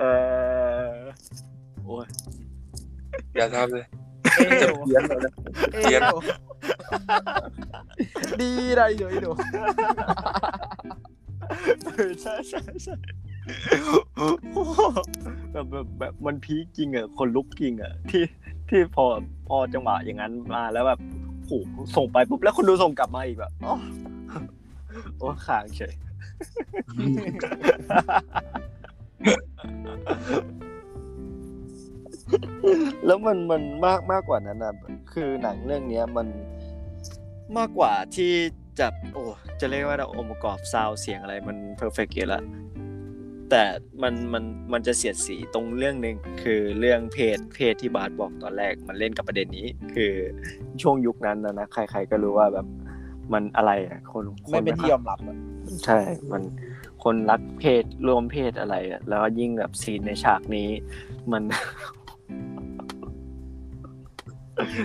[0.00, 0.04] เอ
[0.88, 0.96] อ
[1.84, 2.06] โอ้ย
[3.36, 3.86] อย่าทำเลย
[4.36, 5.32] เอจะวเพี้ยนเลยนะ
[5.74, 6.16] เอเพี้ยนว
[8.42, 9.30] ดีได้เลยดู
[11.84, 12.94] เออใช่ใช่ใช่
[15.52, 18.24] แบบแบบแบบมันพีคจริงอะคนลุกจริงอะที่
[18.68, 19.04] ที่พอ
[19.48, 21.00] พอจังหวะอย่างนั้นมาแล้วแบบ
[21.44, 21.52] โห
[21.96, 23.74] ส่งไปปุ๊บแล้วคนดูส่งกลับมาอีกแบบอ๋อ
[25.18, 25.94] โอ้ค้างเฉย
[33.06, 34.74] แล้วมันมันมากมากกว่านั้นนะ
[35.12, 36.26] คือหนังเรื่องเนี้ยมัน
[37.58, 38.32] มากกว่าที่
[38.78, 39.24] จะโอ้
[39.60, 42.44] จะเรียกว่าองค์ประกอบ sound เสียงอะไรมัน perfect อยู่แล้ว
[43.50, 43.64] แต่
[44.02, 50.12] มันมันมันจะเสียดสีตรงเรื่องหนึ่งคือเรื่องเพศเพศที่บาสบอกตอนแรกมันเล่นกับประเด็นนี้ คือ
[50.82, 52.66] ช่วงยุคนั้นนะนะใคร ๆ ก็รู้ว่าแบบ
[53.32, 55.36] มันอะไรอะคนคไม่เป็นที่ยอมรับอะ
[55.84, 55.98] ใช่
[56.32, 56.42] มัน
[57.04, 60.68] คนรักเพศรวมเพศอะไรอะแล้วก็ยิ่งแบบซีนในฉากนี้
[61.32, 61.42] มัน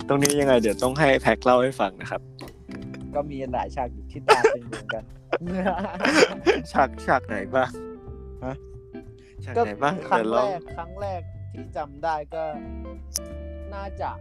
[0.08, 2.21] ตรงนี้ยังไง เดี๋ยวต้องให้แพ็คเล่าให้ฟังนะครับ
[3.15, 5.04] ก็มีหลายฉากอยู่ที่ตาเป็นเหมือนกัน
[6.71, 7.69] ฉากฉากไหนบ้าง
[8.45, 8.56] ฮะ
[9.43, 11.21] ฉากก็ไหนบ้างครั้งเดี๋ยวแรเรากครั้งแรก
[11.54, 12.43] ที่จำได้ก็
[13.74, 14.12] น่าจะ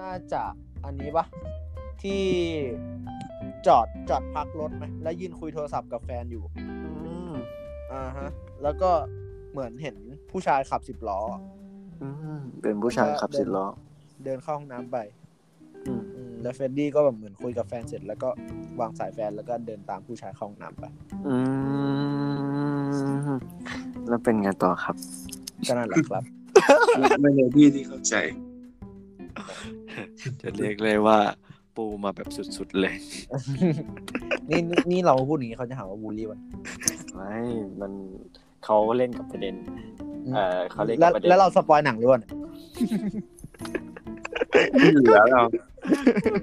[0.00, 0.42] น่าจะ
[0.84, 1.26] อันนี้ปะ
[2.02, 2.24] ที่
[3.66, 6.64] จอดจอดพักรถไหมแล้วยืนคุยโทรศัพท์กับแฟนอยู่อื
[7.30, 7.32] ม
[7.92, 8.28] อ่าฮะ
[8.62, 8.90] แล้วก็
[9.52, 9.96] เหมือนเห็น
[10.30, 11.20] ผู้ชายขับสิบล้อ
[12.02, 13.66] อืมเป็นผู้ชายขับสิบล้อ
[14.24, 15.25] เดินเข้าห้องน้ำไปอืมอืม
[16.42, 18.28] แล้วเฟรดดี้ก็แบบเหมือนคุยกับแฟนเสร็จ แล้วก็
[18.80, 20.84] วางสายแฟนแล้วก็เดินตามผู้ชายเข้าห้องน้ำไป
[21.28, 21.36] อื
[23.30, 23.36] ม
[24.08, 24.96] แล้วเป็นไงต่อครับ
[25.68, 26.24] ก็นั่นแหละครับ
[27.20, 28.14] ไม่ในที่ที่เข้าใจ
[30.40, 31.18] จะเรียกเลยว่า
[31.76, 32.94] ปูมาแบบสุดๆเลย
[34.50, 36.40] นี่นี่นี่เราพูดอย่างนี้เขาจะหาว่าบูลลี่วัน
[37.14, 37.36] ไม่
[37.80, 37.92] มัน
[38.64, 39.54] เขาเล่นกับประเด็น
[40.34, 42.30] เออเขาเล่นแล้กัวบประเด็น แล้วเราสปอยหนังด้วยเนี่ย
[44.80, 45.42] ที่เหลือเรา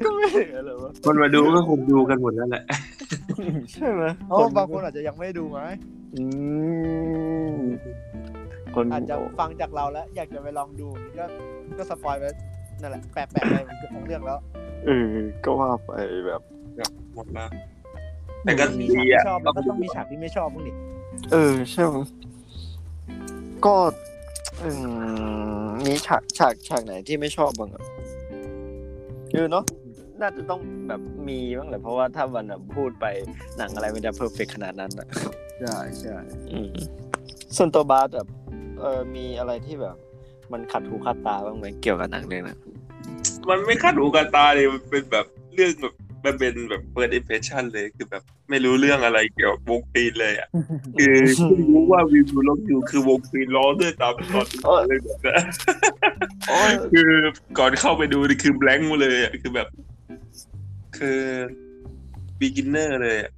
[0.05, 2.63] ก็ไม่เหลือเลยว่าคนมาดูก็คงดูกันหมดนั่นแหละ
[3.71, 5.59] ใช่ไหมโอ้บางคนอาจจะยังไม่ดูไหม
[6.15, 6.23] อื
[7.55, 7.57] ม
[8.75, 11.25] คนอาจจะฟังจากเราแล้ว อยากจะไปลองดูนี่ก็
[11.77, 12.23] ก็สปอยไป
[12.81, 14.39] นั่นแหละแปะแปะไปมันคือทั้งเรื่องแล้ว
[14.85, 15.05] เออ
[15.43, 15.91] ก็ว่าไป
[16.25, 16.41] แบบ
[17.15, 17.49] หมดแล้ว
[18.43, 20.71] แต่ก็มีดีฉากที่ชอบอะแล้วก็ต้องมีฉากที่ไม่ชอบบ้างดิ
[21.31, 21.95] เออใช่ไหม
[23.65, 23.75] ก็
[24.63, 24.69] อื
[25.65, 27.83] มมีฉากฉากฉากไหนที่ไม่ชอบบ้างอะ
[29.33, 29.63] เออเนาะ
[30.21, 33.05] น่าจะต้องแบบมีบ้างแหละเพราะว่าถ้าวันน่ะพูดไป
[33.57, 35.07] หนังอะไรมันจะเพอร์เฟกขนาดนั้นอะ
[35.61, 36.15] ใช่ใช่
[36.51, 36.69] อืม
[37.57, 38.27] ส่วนตัวบาสแบบ
[38.79, 39.95] เออมีอะไรที่แบบ
[40.51, 42.59] มันขัดหูขัดตาบ้างไหมเกี่ยวกับหนังเรื่องนั้น
[43.49, 45.93] มันไม่คาดหูกันตาเลยมันเป็นแบบเรื่องแบบ
[46.25, 50.47] มันเป็นแบบเปิดอิมเพรสชันเลยคือแบบไม่รู้เรื่องอะไรเกี่ยวกับวงปีนเลยอะ
[50.97, 54.13] คือเพิ่งรู้ว่าวิวดูล็อกอยู่คือวงปีนล้อด้วยตาม
[54.65, 55.43] ตอนเลยแบบนั้น
[56.93, 57.11] คือ
[57.57, 59.67] ก่อนเข้าไปดูนี่คือแบงค์มาเลยอะคือแบบ
[60.97, 61.19] คือ
[62.39, 63.31] บิ๊กินเนอร์เลยอะ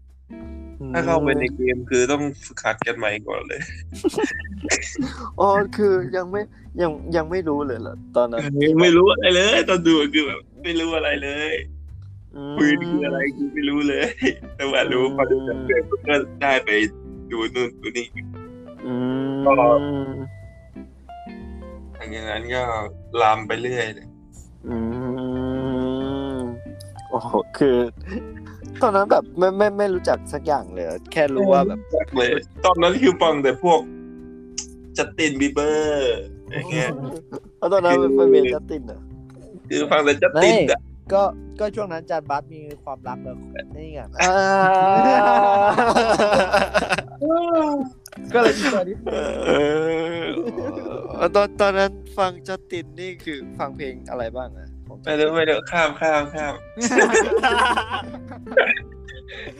[0.93, 3.61] ถ้าเข้าไปในเกมคือต้องฝึกหัดกันใหม่ก่อนเลย
[5.39, 6.41] อ๋อคือยังไม่
[6.81, 8.41] ยังยังไม่รู้เลยเหรอตอนนั้น
[8.81, 11.74] ไม่รู้อะไรเลย ตอนดูคือแบบไม่รู้อะไรเลยม
[12.57, 14.01] ปืนคืออะไรคือไม่รู้เลย
[14.55, 16.69] แต่ว่ารู้พอดูจากเกมก็ได้ไป
[17.31, 18.07] ดูนู่นดูนี่
[18.85, 18.93] อื
[19.33, 22.61] มก็หลังจากนั้นก็
[23.21, 24.07] ลามไปเรื่อยเลย
[24.67, 24.75] อื
[26.35, 26.37] ม
[27.09, 27.77] โอ้โหคือ
[28.81, 31.79] ตอนนั้นแบบไม่ไม่ไม่รู้จักสักอย่างเลยอะแค่รู้ว่าแบบ
[32.15, 32.29] เลย
[32.65, 33.79] ตอนนั้นคือฟังแต่พวก
[34.97, 36.15] จัสตินบีเบอร์
[36.51, 36.89] อย่างเงี้ย
[37.59, 38.99] แล้วตอนนั้นเป็นเบนจัสตินเหรอ
[39.69, 40.81] คือฟังแต่จัสตินอะ
[41.13, 41.21] ก็
[41.59, 43.37] ก็ช่วงนั้นจานบัสมีความรักแล้ว
[43.75, 44.33] นี่ไงอ่า
[48.33, 48.95] ก็เลยมีตัวนี้
[51.17, 56.53] เออตอนตอนนั้นฟังจัสตินนี่คือฟังเพลงอะไรบ้างอะของไม่รู้ไม่รู้ข้ามข้ามข้าม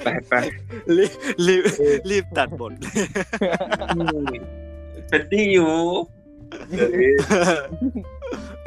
[0.03, 0.33] ไปไป
[0.97, 1.11] รีบ
[1.47, 1.63] รีบ
[2.09, 2.73] รีบตัดบท
[5.09, 5.71] เป็นที่อยู่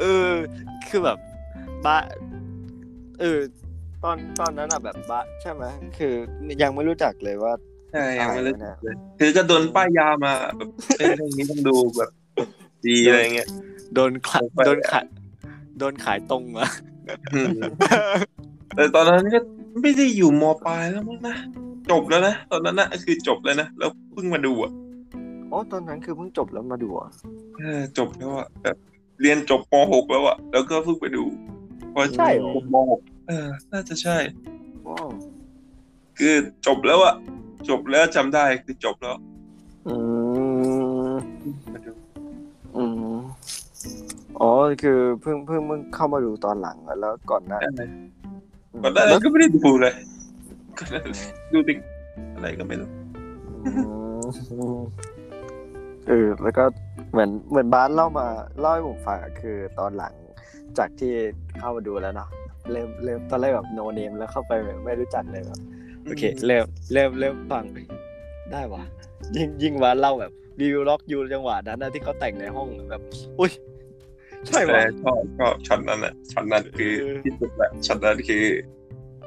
[0.01, 0.33] เออ
[0.89, 1.19] คือแบบ
[1.85, 1.97] บ้า
[3.21, 3.39] เออ
[4.05, 5.65] ตอนตอนนั้นอะแบบบ้าใช่ไหม
[5.99, 6.15] คือ
[6.63, 7.53] ยังไม่รู้จักเลยว่า
[7.93, 12.11] ใช่ยังไม่รู้จักเลยคือก็โดนป้ายยามาแบบเอ้ยเรื่องนี้ต้องดูแบบ
[12.87, 13.49] ดีอะไรเงี้ย
[13.95, 15.07] โดนขายโดนขาย
[15.79, 16.67] โดนขายตรงมา
[17.35, 17.61] อืม
[18.77, 19.39] แต่ตอนนั้นก็
[19.81, 21.37] ไม่ได้อยู่มปลายแล้วมั้งนะ
[21.91, 24.73] จบแล้วนะตอนนั้นนะคือจบแล้วนะแล้วเพิ่งมาดูอะ
[25.51, 27.11] อ๋อตอนนั้นคือเพิ่งจบแล้วมาดูอะ
[27.59, 28.77] เออจบแล้วอะแบบ
[29.21, 31.58] เรียนจบมหกแล้วอะแล้วก็เพิ่งไปดูพอ
[32.17, 34.17] ใช่เหรอมหกเออ น่าจะใช่
[34.89, 35.09] ว้าว
[36.19, 36.35] คือ
[36.67, 37.15] จบแล้วอะ
[37.69, 39.17] จบแล้วจำได้คือจบแล้ว
[39.87, 39.95] อื
[41.11, 41.13] ม
[41.73, 41.93] มาดู
[42.77, 42.85] อื
[43.15, 43.17] ม
[44.41, 44.51] อ๋อ
[44.83, 47.85] คือเพิ่งเพิ่งเพิ่งเข้ามาดูตอนหลังอะแล้วก่อนหน้าได้
[48.83, 49.95] ก่อนหน้านั้นก็ไม่ได้ดูเลย
[50.79, 51.15] ก่อนหน้านั้น
[51.53, 51.79] ดูติ๊ก
[52.35, 52.89] อะไรก็ไม่รู้
[53.65, 53.71] อื
[54.79, 54.81] ม
[56.09, 56.65] เออแล้วก็
[57.13, 58.27] เหมือนเหมือนบาสเล่ามา
[58.61, 60.15] เล่าให้ผมฟังอะคือตอนหลัง
[60.79, 61.13] จากที่
[61.61, 62.29] เข้ามาดูแล้วเนาะ
[62.73, 65.61] เริ่มเริ่มตอนแรกแบบ no name แล้วเข้าไปแบบไม่รู้จักเลยแบบ
[66.05, 67.87] โอเค เริ่มเริ่มเริ่มฟังเฮ้ย
[68.53, 68.83] ได้วะ
[69.37, 73.03] ยิ่งยิ่งบาสเล่าแบบ We Will Rock You จังหวะนั้นนะที่เขาแต่งในห้องแบบ
[73.39, 73.51] อุ้ย
[74.47, 78.45] ใช่แต่ปะชอบชอบช็อตนั้นอะช็อตนั้นคือเออที่สุดแหละช็อตนั้นคือ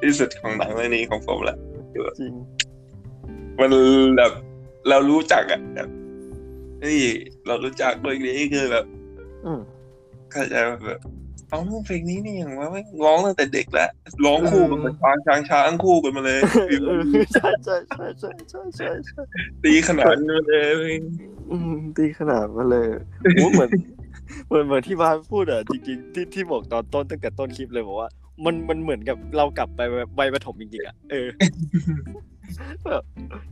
[0.02, 1.58] ที่สุดของหนังเรื่องนี้ของผมแหละ
[2.20, 2.34] จริง
[3.60, 3.72] มัน
[4.18, 4.32] แบบ
[4.90, 5.90] เรารู้จักอะแบบ
[6.82, 7.00] เฮ้ย
[7.48, 8.86] เรารู้จักเรื่องนี้คือแบบ
[9.46, 9.60] อืม
[10.32, 11.00] เข้าใจว่าแบบ
[11.52, 13.89] เอาเพลงนี้นี่อย่างว่าไม่งร้องตั้งแต่เด็กแล้ว
[14.26, 16.39] ร้องคู่กันเป็นช้างช้างช้างคู่กันมาเลย
[16.88, 17.02] เออ
[17.34, 19.22] ใช่ใช่ใช่ใช่ใช่ใช่ใช่
[19.64, 20.93] ตีขนาดนี้มาเลย
[21.52, 22.88] อืมดีขนาดมาเลย
[23.36, 23.70] โอ้เหมือน
[24.47, 28.10] เหมือนเหมือนที่บาสพูดอะจริงๆที่ที่บอกตอนต้นตั้งแต่ต้นคลิปเลยบอกว่า
[28.45, 29.82] มันมันเหมือนกับเรากลับไป
[30.20, 31.28] วัยประถมจริงๆอะเออ
[32.86, 33.04] แบบ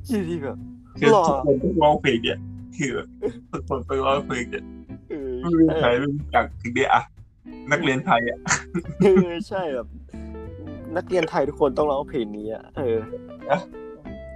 [0.07, 0.57] ยี่ที่แบบ
[0.99, 2.39] คือหล่อทุกคนต้องร้องเพลงเนี่ย
[2.77, 3.07] คือแบบ
[3.51, 4.63] ทุกคนต้องร้องเพลงเนี่ย
[5.09, 7.01] เออไม่มีใครไม่รู้จักถึงได้อะ
[7.71, 8.39] นักเรียนไทยอะ
[9.01, 9.87] เออใช่แบบ
[10.97, 12.99] นักเรียนไทยทุกคนต้องร้องเพลงนี้อะเออ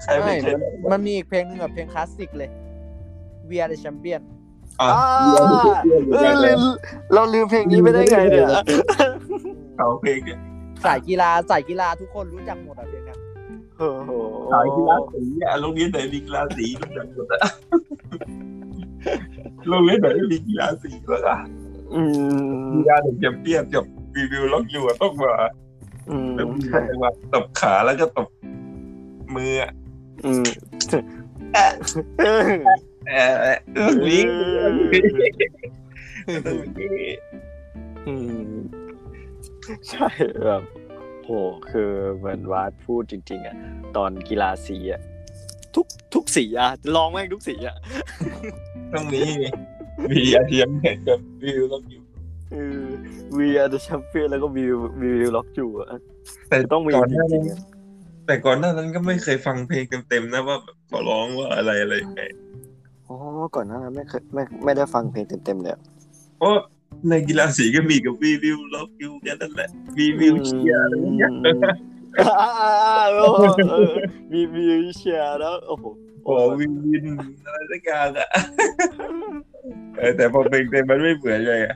[0.04, 2.50] ใครไม่ไม่เคยมันมันมีอีกเพลงหนึงแบบเพลงคลาสสิกเลย
[3.50, 4.38] We Are the Champion อะ
[4.82, 4.92] อ่า
[6.14, 6.60] เออลืม
[7.14, 8.48] เราลืมเพลงนี้ไปได้ไงเนี่ย
[9.78, 10.40] เขาเพลงเนี่ย
[10.86, 13.20] สายกีฬาสายกีฬาทุกคนรู้จักหมดอะเพลงเนี้ย
[13.78, 14.12] โอ้โห
[14.54, 17.40] สายกีฬาสีอะโรงเรียนไหนมีกีฬาสีก็จังหมดอะ
[19.70, 21.38] โรงเรียนไหนไม่มีกีฬาสีก็อะ
[21.96, 22.02] อื
[22.66, 23.86] มกีฬาหนึ่งแชมเปี้ยนกับ
[24.16, 25.34] รีวิวล็อกอยู่อะต้องมา
[26.10, 28.28] อืมแล้วมีใช่จังหวะตบขาแล้วก็ตบ
[29.36, 29.72] มืออะ
[30.26, 30.44] อืม
[31.54, 31.58] เอ
[32.42, 32.44] อ
[33.10, 33.34] เออ
[33.76, 34.26] เออวิ่ง
[34.64, 35.06] ต้องวิ่ง
[38.08, 38.16] อื
[38.58, 38.62] ม
[39.90, 40.08] ใช่
[40.46, 40.64] แบบ
[41.24, 41.30] โห
[41.72, 43.56] คือเหมือนวาดพูดจริง ๆอะ
[43.96, 45.02] ตอนกีฬาสีอะ
[45.76, 47.76] ทุกทุกสีอะลองแม่งทุกสีอะ
[48.94, 49.32] ต้องนี้
[50.12, 52.02] มีอาเทียมเห็นกับรีวิวล็อกอยู่
[52.52, 52.86] เออ
[53.38, 55.88] We are the champion แล้วก็วิววิวล็อกจูอะ
[56.50, 57.60] แต่ต้องมีก่อนจหน้ารินั้งนๆอะ
[58.28, 62.22] แต่ก่อนหน้านั้นก็ไม่เคยฟังเพลงเต็มๆนะว่าแบบเขาร้องว่าอะไรอะไรยังไง
[63.08, 63.18] อ๋อ
[63.56, 65.82] ก่อนหน้านั้นไม่เคยไม่ไม่ได้ฟังเพลงเต็มๆเลยอะ
[66.38, 66.56] เพราะ
[67.10, 69.70] ในกีฬาสีก็มีกับรีวิวล็อกอยู่แค่นั้นแหละ
[70.00, 71.32] รีวิวเชียร์อะไรอย่างเงี้ย
[72.20, 73.94] อ่าอ่าอ่าเออเออ
[74.32, 74.64] มีมี
[74.98, 75.86] เชียร์แล้วโอ้โห
[76.24, 77.06] โอ้วินวิน
[77.46, 78.28] อะไรสักอย่างอะ
[79.98, 81.76] เออแต่พอเพลงเต็มมันไม่เหมือนเลยอะ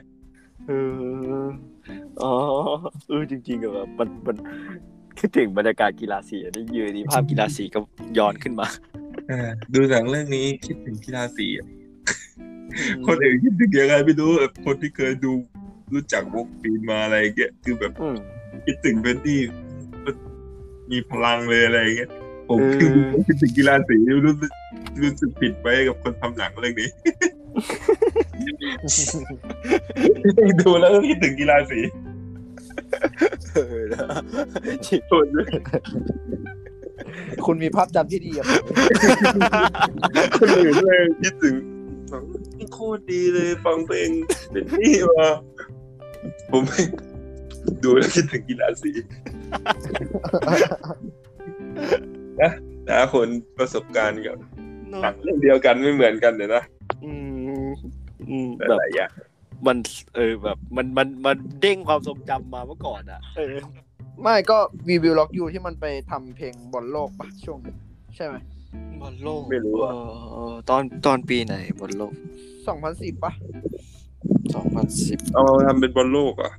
[0.66, 0.70] เอ
[1.42, 1.46] อ
[2.22, 2.34] อ๋อ
[3.08, 4.36] เออจริงๆอะแบบมันมัน
[5.18, 7.78] คิดถึงบรรยากาศกีฬาสีอะได้ยืนดีภาพกีฬาสีก็
[8.18, 8.66] ย้อนขึ้นมา
[9.28, 11.66] เออดูหนังเรื่องนี้คิดถึงกีฬาสีอะ
[13.06, 15.32] คนอื่นคิดถึงยังไงไม่รู้แบบคนที่เคยดู
[15.94, 18.16] รู้จักวงปีนมาอะไรอย่างเงี้ยคือแบบอืม
[18.66, 19.38] คิดถึงเป็นที่
[20.04, 20.14] มัน
[20.90, 22.10] มีพลังเลยอะไรอย่างเงี้ย
[22.48, 22.90] ผมเออคือ
[23.26, 23.96] คิดถึงกีฬาสี
[24.26, 24.50] รู้สึก
[25.02, 26.88] รู้สึกผิดไปกับคนทำหนังเรื่องนี้
[30.60, 31.78] ดูแล้วก็คิดถึงกีฬาสี
[33.54, 34.00] เออนะ
[34.86, 35.50] จริงโทษด้วย
[37.46, 38.46] คุณมีภาพจำที่ดีอะ
[40.38, 41.54] คนอื่นเลยคิดถึง
[42.10, 42.24] หนัง
[42.58, 44.10] นี่โคตรดีเลยฟังเพลง
[44.50, 45.28] เป็นที่มา
[46.50, 46.82] ผมไม่
[47.82, 48.90] ดูแล้วคิดถึงกีฬาสี
[52.42, 52.52] นะ
[52.88, 53.28] นะคน
[53.58, 54.36] ประสบการณ์กับ
[55.02, 56.62] หนังเรื่องเดียวกันไม่เหมือนกันเลยนะ
[57.04, 57.12] อื
[57.66, 57.70] ม
[58.30, 59.10] อืมแต่แบบหลายอย่าง
[59.66, 59.76] มัน
[60.14, 63.56] เออแบบมันมันมันเด้งความทรงจำมาเมื่อก่อนอะเออ
[64.22, 67.76] ไม่ก็ We Will Rock You ที่มันไปทำเพลงบอลโลกปะช่วงนั้น
[68.16, 68.34] ใช่ไหม
[69.00, 69.92] บอลโลกไม่รู้อะ
[70.32, 72.12] เออตอนตอนปีไหนบอลโลก
[72.68, 73.32] 2010ปะ
[74.54, 76.52] สองพันสิบเอาทำเป็นบอลโลกเหรอะ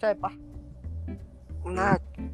[0.00, 0.30] ใช่ปะ
[1.78, 1.90] น่า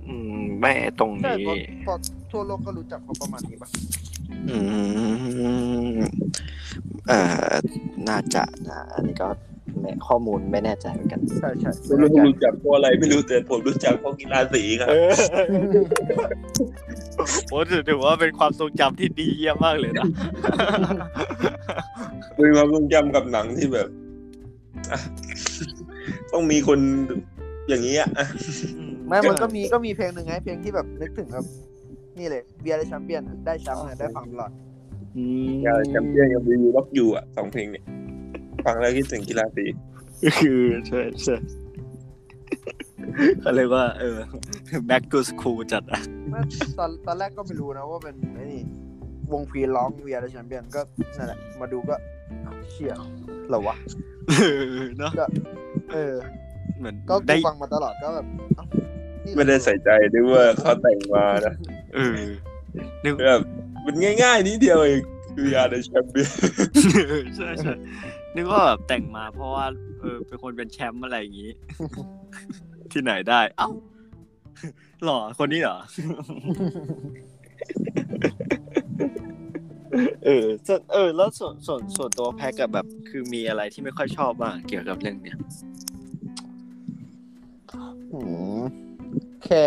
[0.07, 1.97] อืมแม่ตรงใช่นี้เพราะเพราะ
[2.31, 3.68] ทั่วโลกก็รู้จักเขาประมาณนี้ปะ
[4.51, 4.59] อื
[5.97, 5.99] ม
[7.09, 7.18] เอ่
[7.51, 7.55] อ
[8.09, 9.28] น่าจะนะอันนี้ก็
[9.81, 15.11] ไม่ข้อมูลไม่แน่ใจเหมือนกัน ใช่ใช่ไม่รู้รู้จักเพราะอะไรไม่รู้แต่ผมรู้จักเพราะกีฬาสีครับเออ
[17.51, 20.07] โอ้ถือถือว่าเป็นความทรงจำที่ดีเยี่ยมมากเลยนะ
[22.39, 23.89] มีความทรงจำกับหนังที่แบบ
[24.91, 24.99] อะ
[26.33, 26.78] ต้องมีคน
[27.68, 28.11] อย่างนี้อะ
[29.11, 31.44] ไม่มันก็มีก็มีเพลงหนึ่งไง เพลงที่แบบนึกถึงแบบ
[32.18, 34.50] นี่เลย We Are the Champion อะได้แชมป์เนี่ยได้ฟังตลอด
[35.46, 37.84] กีฬาแชมเปี้ยนกับรีวิวล็อกอยู่อะสองเพลงเนี่ย
[38.64, 39.64] ฟังแล้วคิดถึงกีฬาสี
[40.40, 41.36] คือใช่ใช่
[43.40, 44.18] เขาเรียกว่า เออ
[44.90, 46.00] back to school จัดอะ
[46.30, 46.40] ไม่
[46.78, 48.62] ตอนตอนแรกก็ไม่รู้นะว่าเป็นไอ้นี่
[49.32, 50.80] วงพีร้อง We Are the Champion ก็
[51.16, 51.94] นั่นแหละมาดูก็
[52.44, 52.92] อ้าวเชี่ย
[53.48, 53.76] เหรอวะ
[54.28, 55.12] เออเนาะ
[55.92, 56.14] เออ
[56.78, 58.80] เหมือนก็กูได้ฟังมาตลอดก็แบบเอ้านี่เหรอ
[59.34, 61.54] ไม่ได้ใส่ใจด้วยว่าเขาแต่งมานะ
[61.94, 62.14] เออ
[63.04, 63.42] นึกแบบ
[63.86, 65.02] มันง่ายๆนิดเดียวเอง
[65.34, 66.30] คือยาในแชมเปี้ยน
[67.36, 67.74] ใช่ใช่
[68.36, 69.66] นึกว่าแบบแต่งมาเพราะว่า
[70.00, 71.50] เออเป็นคนเป็นแชมป์อะไรอย่างงี้
[72.92, 73.68] ที่ไหนได้ เอ้า
[75.04, 75.78] หล่อคนนี้เหรอ
[80.24, 85.38] เออส่วนเออ แล้วส่วนส่วนส่วนตัวแพ็กกับแบบ คือมีอะไรที่ไม่ค่อยชอบบ้างเกี่ยวกับเรื่องเนี้ย
[89.45, 89.64] แค่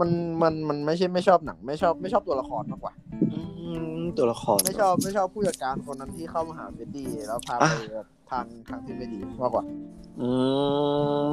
[0.00, 0.10] มัน
[0.42, 2.94] มันมันไม่ใช่ไม่ชอบหนัง ไม่ชอบไม่ชอบตัวละครมากกว่า
[3.32, 3.40] อื
[3.98, 9.64] มตัวละครไม่ชอบไม่ชอบผู้จัดการคนนั้นที่เข้ามาหาเฟดดี้แล้วพาไปแบบทางทางที่ไม่ดีมากกว่า
[10.20, 10.30] อื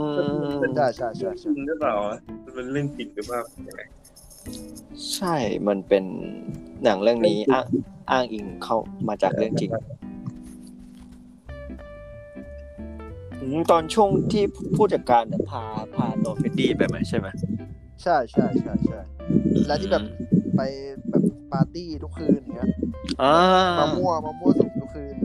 [0.02, 2.18] มใช่ใช่ใช่จใช่ริงหรือเปล่าอะ
[2.56, 3.82] มันเรื่องจริงหรือว่ายังไง
[5.16, 5.36] ใช่
[5.68, 6.04] มันเป็น
[6.84, 7.66] หนังเรื่องนี้อ้าง
[8.12, 8.78] อ้างอิงเข้า
[9.08, 9.72] มาจากเรื่องจริง
[13.72, 14.44] ตอนช่วงที่
[14.76, 15.64] ผู้จัดการเนี่ยพา
[15.96, 17.28] พาตัว Freddie ไปไหมใช่ไหม
[18.04, 19.00] ใช่ใช่ใช่ใช่
[19.68, 20.04] แล้วที่แบบ
[20.56, 20.62] ไป
[21.10, 22.70] แบบปาร์ตี้ทุกคืนอย่างเงี้ย
[23.22, 23.36] อ่า
[23.80, 25.16] มามั่วมามั่วสุมทุกคืน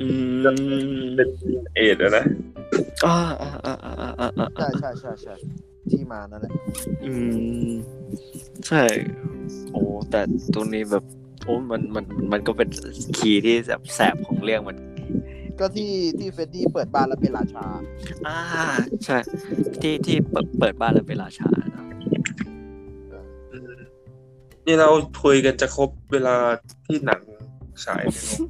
[0.00, 1.28] อืมเป็น
[1.74, 2.24] เอดส์อะนะ
[3.06, 5.34] อ่าอ่าอ่าอ่าอ่าอ่าใช่ใช่ใช่ใช่
[5.90, 6.52] ที่มานั่นแหละ
[7.04, 7.12] อื
[7.68, 7.70] ม
[8.66, 8.82] ใช่
[9.72, 10.20] โอ้แต่
[10.54, 11.04] ตรงนี้แบบ
[11.44, 12.68] โอ้มันมันมันก็เป็น
[13.16, 14.76] คีย์ที่แบบแสบของเรื่องมัน
[15.60, 17.64] ก็ที่ที่เฟดดี้เปิดบ้านแล้วเป็นราชา
[18.26, 18.38] อ่า
[19.04, 19.16] ใช่
[19.82, 21.86] ที่ที่เปิดเปิดบ้านแล้วเป็นราชาเนอะ
[23.52, 23.80] อืม
[24.66, 24.88] นี่เรา
[25.24, 26.36] คุยกันจะครบเวลา
[26.86, 27.22] ที่หนัง
[27.84, 28.40] ฉายไหมเนอะ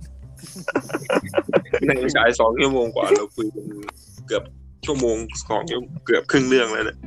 [1.86, 3.64] หนังฉายสองชั่วโมงกว่า เราคุยกัน
[4.28, 4.44] เกือบ
[4.86, 5.16] ชั่วโมง
[5.48, 6.98] สองชั่วเกือบครึ่งเรื่องแล้วเนี่ย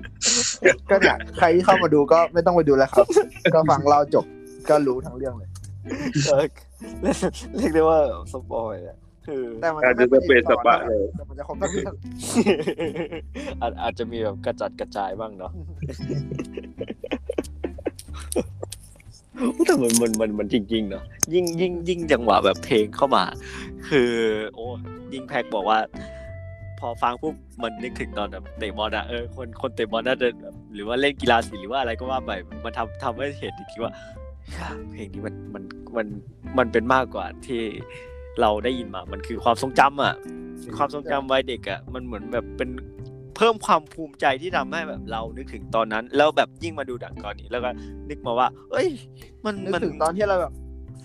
[0.89, 3.07] ก็เนี่ยใครที่เข้ามาดูก็ไม่ต้องไปดูแล้วครับ
[3.53, 4.25] ก็ฟังเราจบ
[4.69, 5.49] ก็รู้ทั้งเรื่องเลย
[6.27, 6.45] เออ
[7.01, 7.17] เรียก
[7.57, 7.99] เรียกได้ว่า
[8.31, 11.95] สปอยอะ คือแต่มันอาจจะไม่เป็นสปะเลย แต่มันจะครบทั้งเรื่อง
[13.61, 15.51] อาจอาจจะมีแบบกระจัดกระจายบ้างเนาะ
[19.65, 21.03] แต่มันมันมันมันจริงๆเนาะ
[21.33, 23.23] ยิ่งยิ่งยิ่งจังหวะแบบเพลงเข้ามา
[23.87, 24.11] คือ
[24.53, 24.65] โอ้
[25.13, 25.79] ยิ่งแพ็กบอกว่า
[26.79, 32.31] พอฟังปุ๊บมันนึกถึงตอนแบบเตะบอลอะเออคนคนเตะบอลน่าจะแบบหรือว่าเล่นกีฬาสีหรือว่าอะไรก็ว่าไป
[32.63, 33.93] มันทำทำให้เห็นอีกทีว่า
[34.91, 35.63] เพลงนี้มันมัน
[35.97, 36.07] มัน
[36.57, 37.61] มันเป็นมากกว่าที่
[38.41, 40.15] เราได้ยินมา มันคือความทรงจำอะ
[40.77, 42.69] ความทรงจำวัยเด็กอะมันเหมือนแบบเป็น
[43.35, 47.69] เพิ่มความภูมิใจที่ทำให้แบบเรานึกถึงตอนนั้น แล้วแบบยิ่งมาดูดังตอนนี้แล้วก็
[48.09, 48.89] นึกมาว่า เอ้ย
[49.45, 50.53] มันนึกมันถึงตอนที่เราแบบ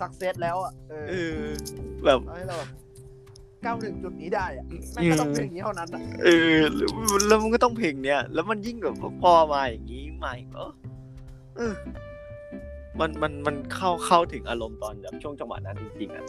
[0.01, 1.45] สักเซสแล้วอะเอเอออ
[2.05, 2.71] แบบตอนที่เราแบบ
[3.65, 6.91] ก้าวถึงจุดนี้ได้อะแม่งก็ต้องเป็นอย่างนี้เท่านั้นอะเออแล้ว
[7.29, 10.73] แล้วมันก็ต้องเพลงเนี้ยแล้วมันยิ่งแบบพอมาอย่างนี้มาอีกเออ
[11.57, 11.75] เออ
[13.01, 16.25] มันมันมันเข้าเข้าถึงอารมณ์ตอนแบบช่วงจังหวะนั้นจริงๆอะ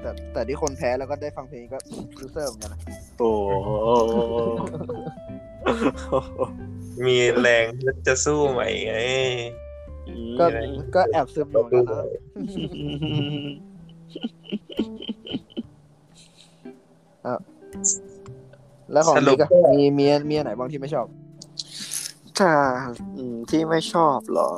[0.00, 1.78] แต่แต่ที่คนแพ้แล้วก็ได้ฟังเพลงก็
[2.20, 2.80] รู้เซอร์เหมือนกันนะ
[3.18, 3.32] โอ้
[3.64, 3.70] โห
[7.06, 7.64] มีแรง
[8.06, 8.94] จะสู้ไหมไง
[10.38, 10.44] ก็
[10.94, 17.38] ก็แอบซึมอยู่เหมือนกันนะ
[18.92, 21.06] แล้วของนี้ก็มีมีมีอันไหนบ้างที่ไม่ชอบ
[22.38, 22.52] ถ้า
[23.16, 24.50] อืมที่ไม่ชอบเหรอ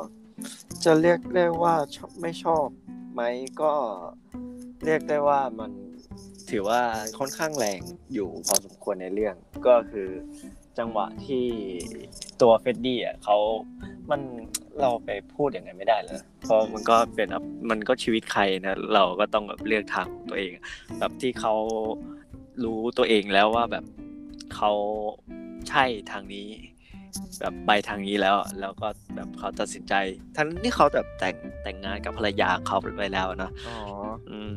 [0.84, 2.66] จะเรียกได้ว่าชอบไม่ชอบ
[3.12, 3.20] ไหม
[3.60, 3.72] ก็
[4.84, 5.70] เรียกได้ว่ามัน
[6.50, 6.80] ถือว่า
[7.18, 7.80] ค่อนข้างแรง
[8.12, 9.34] อยู่พอสมควรในเรื่อง
[9.66, 10.08] ก็คือ
[10.78, 11.46] จังหวะที่
[12.42, 13.36] ตัว Freddie อะเขา
[14.10, 14.20] มัน
[14.80, 17.28] เราไปพูดอย่างไงไม่ได้เลยเพราะมันก็เป็น
[17.70, 20.52] มันก็ชีวิตใครนะเราก็ต้องแบบเลือกทางของตัวเอง
[20.98, 21.54] แบบที่เขา
[22.64, 23.84] รู้ตัวเองแล้วว่าแบบ
[24.54, 24.72] เขา
[25.68, 26.46] ใช่ทางนี้
[27.40, 29.94] แบบไปทางนี้แล้ว แล้วก็แบบเขาตัดสินใจ
[30.36, 33.76] ทั้งที่เขาแบบแต่งแต่งงานกับภรรยาของเขาไปแล้วนะอ๋อ
[34.30, 34.52] อืม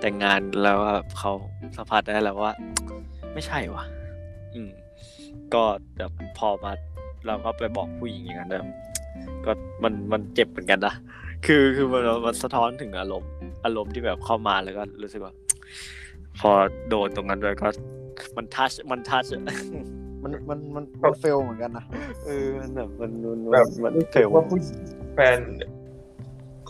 [0.00, 1.32] แต่งงานแล้วแบบเขา
[1.76, 2.54] สัมผัสได้แล้วว่า
[3.34, 3.84] ไม่ใช่วะ
[4.54, 4.70] อืม
[5.54, 5.62] ก็
[5.98, 6.72] แบบพอมา
[7.26, 8.66] เราก็ไปบอกผู้หญิงอย่างนั้นแบบ
[9.44, 9.52] ก็
[9.82, 10.94] มันมันเจ็บเหมือนกันนะ
[11.46, 13.30] คือคือมันมันสะท้อนถึงอารมณ์
[13.64, 15.34] อารมณ์ที่แบบเข้ามาแล้วก็รู้สึกว่า
[16.40, 16.50] พอ
[16.88, 17.68] โดนตรงนั้นด้วยก็
[18.36, 19.24] มันทัชมันทัช
[20.22, 21.84] มันมันมันมันเฟลเหมือนกันนะ
[22.26, 24.58] เออมันแบบมันมันแบบมันรู้เฟสึกลว่าผู้
[25.14, 25.38] แฟน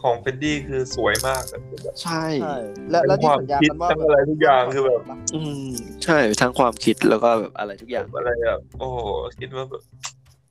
[0.03, 1.61] ของเฟดดี้คือสวยมากอะ
[2.03, 2.57] ใช่ใช่
[2.91, 5.01] และและที่สัญญากันว่าทั้งอะไรทุกอย่างคือแบบ
[5.35, 5.69] อืม
[6.05, 8.99] ใช่ทั้งความคิดแล้วก็แบบอะไรทุกอย่างอะไรแบบโอ้โห
[9.39, 9.83] คิดว่าแบบ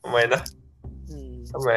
[0.02, 0.42] ทำไมนะ
[1.10, 1.72] อืมทำไม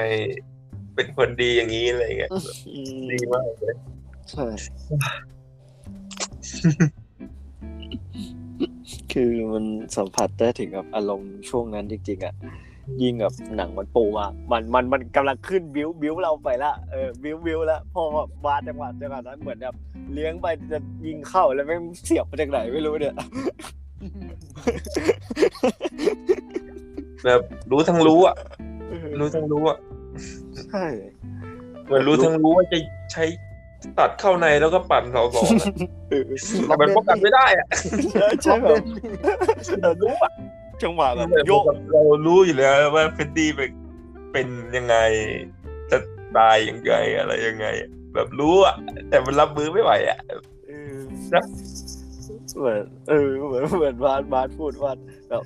[0.94, 2.30] เป็นคนดีอย่างนี้อะไรเงี้ย
[2.74, 3.76] อืมดีมากเลย
[4.30, 4.46] ใช่
[9.12, 9.64] คือมัน
[9.96, 12.34] สัมผัสได้ถึงกับอารมณ์ช่วงนั้นจริงๆอะ
[13.02, 19.74] ยิ่งกับหนังมันปูมามันมันมันกำลังขึ้นบิ้วบิ้วเราไปละเออบิ้วบิ้วแล้วพอแบบมาจังหวะจังหวะนั้นเหมือนแบบ
[20.14, 23.14] เลี้ยงไปจะยิงเข้าแล้วแม่งเสียบมาจากไหนไม่รู้เนี่ย
[27.24, 27.40] แบบ
[27.70, 28.36] รู้ทั้งรู้อะ
[29.20, 29.78] รู้ทั้งรู้อะ
[30.70, 30.84] ใช่
[31.84, 32.78] เหมือนรู้ทั้งรู้ว่าจะ
[33.12, 33.24] ใช้
[33.98, 35.66] ตัดเข้าในแล้วก็ปั่นเสาสองอะ
[36.10, 36.24] เออ
[36.66, 37.66] แต่มันป้องกันไม่ได้อะ
[38.42, 38.82] ใช่แบบ
[39.82, 40.30] เรารู้อะ
[40.82, 41.62] จังหวะแบบโยก
[41.92, 43.70] เรารู้อยู่แล้วว่าเฟดดี้เป็น
[44.32, 44.96] เป็นยังไง
[45.90, 45.98] จะ
[46.36, 47.66] ตายยังไงอะไรยังไง
[48.14, 48.74] แบบรู้อะ
[49.08, 50.18] แต่มันรับมือไม่ไหวอะ
[50.66, 50.94] เออ
[51.34, 51.44] นะ
[52.58, 54.92] เหมือนเออเหมือนเหมือนบาสบาสพูดว่า
[55.28, 55.42] แบบ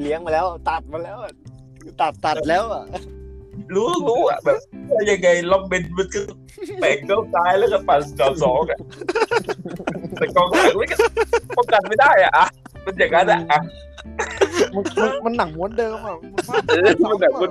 [0.00, 1.32] เลี้ยงมาแล้ว ตัดมาแล้วอะ
[2.00, 2.84] ตัดตัดแล้วอะ
[3.74, 4.56] รู้รู้อะแบบ
[4.90, 6.20] ว่ายังไงล็อบเบนมันก็
[6.80, 8.78] แบ่งเข้าซ้ายแล้วก็ปั่นจอบสองอะ
[10.18, 10.96] แต่กองหลังมันก็
[11.56, 12.46] ป้องกันไม่ได้อะอะ
[12.84, 13.60] มันอย่างนั้นอะอะ
[14.74, 17.50] มันมันมันหนังม้วนเดิมอะมันมากเออมันแบบมัน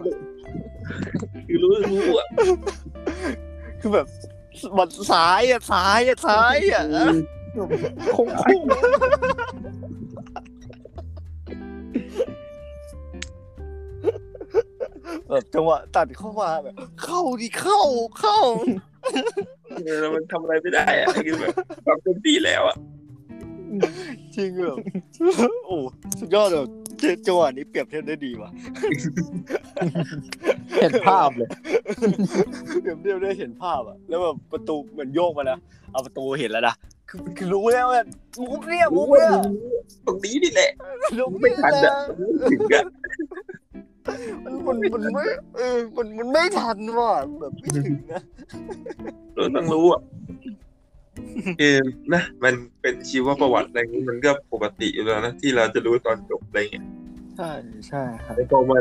[1.48, 2.28] คือรู้รู้อะ
[3.82, 4.08] คือแบบ
[4.78, 6.84] มันซ้ายอะซ้ายอะซ้ายอะ
[8.14, 8.64] โค้งโค้ง
[15.30, 17.82] แบบจังหวะตัดเข้ามาแบบเข้าดิเข้า
[18.20, 18.40] เข้า
[19.84, 21.54] เออแล้วมันทำอะไรไม่ได้อะคือแบบ
[21.88, 22.78] ทำเต็มที่แล้วอะ
[24.36, 24.78] จริงแบบ
[25.66, 25.78] โอ้
[26.20, 26.62] สุดยอดเลย
[27.00, 28.50] เจจังหวะนี้เปรียบเทียบได้ดีว่ะ
[30.82, 31.50] เห็นภาพเลย
[32.82, 35.60] เปรียบเทียบได้เห็นภาพอะแล้วแบบประตูเหมือนโยกมานะ
[35.92, 36.76] เอาประตูเห็นแล้วนะ
[37.10, 38.04] คือคือรู้แล้วว่า
[38.52, 39.44] มุกเนี่ยมุรู้กว่าเนี่ย
[40.06, 40.72] ตรงนี้นี่แหละ
[41.18, 41.94] มุกไม่เนี่ยทันอะ
[42.52, 42.86] ถึงอะ
[44.44, 45.26] มันมันมันไม่
[45.58, 48.22] เออมันมันไม่ทันว่ะแบบไม่ถึงนะ
[49.36, 50.02] เราต้องรู้อะ
[51.60, 51.80] เออ
[52.14, 56.86] นะมันเป็นชีวประวัติอะไรอย่างนี้มันก็ปกติอยู่แล้วนะที่เราจะรู้ตอนจบอะไรเงี้ย
[57.38, 57.52] ใช่
[57.88, 58.78] ใช่ครับแล้วพอมา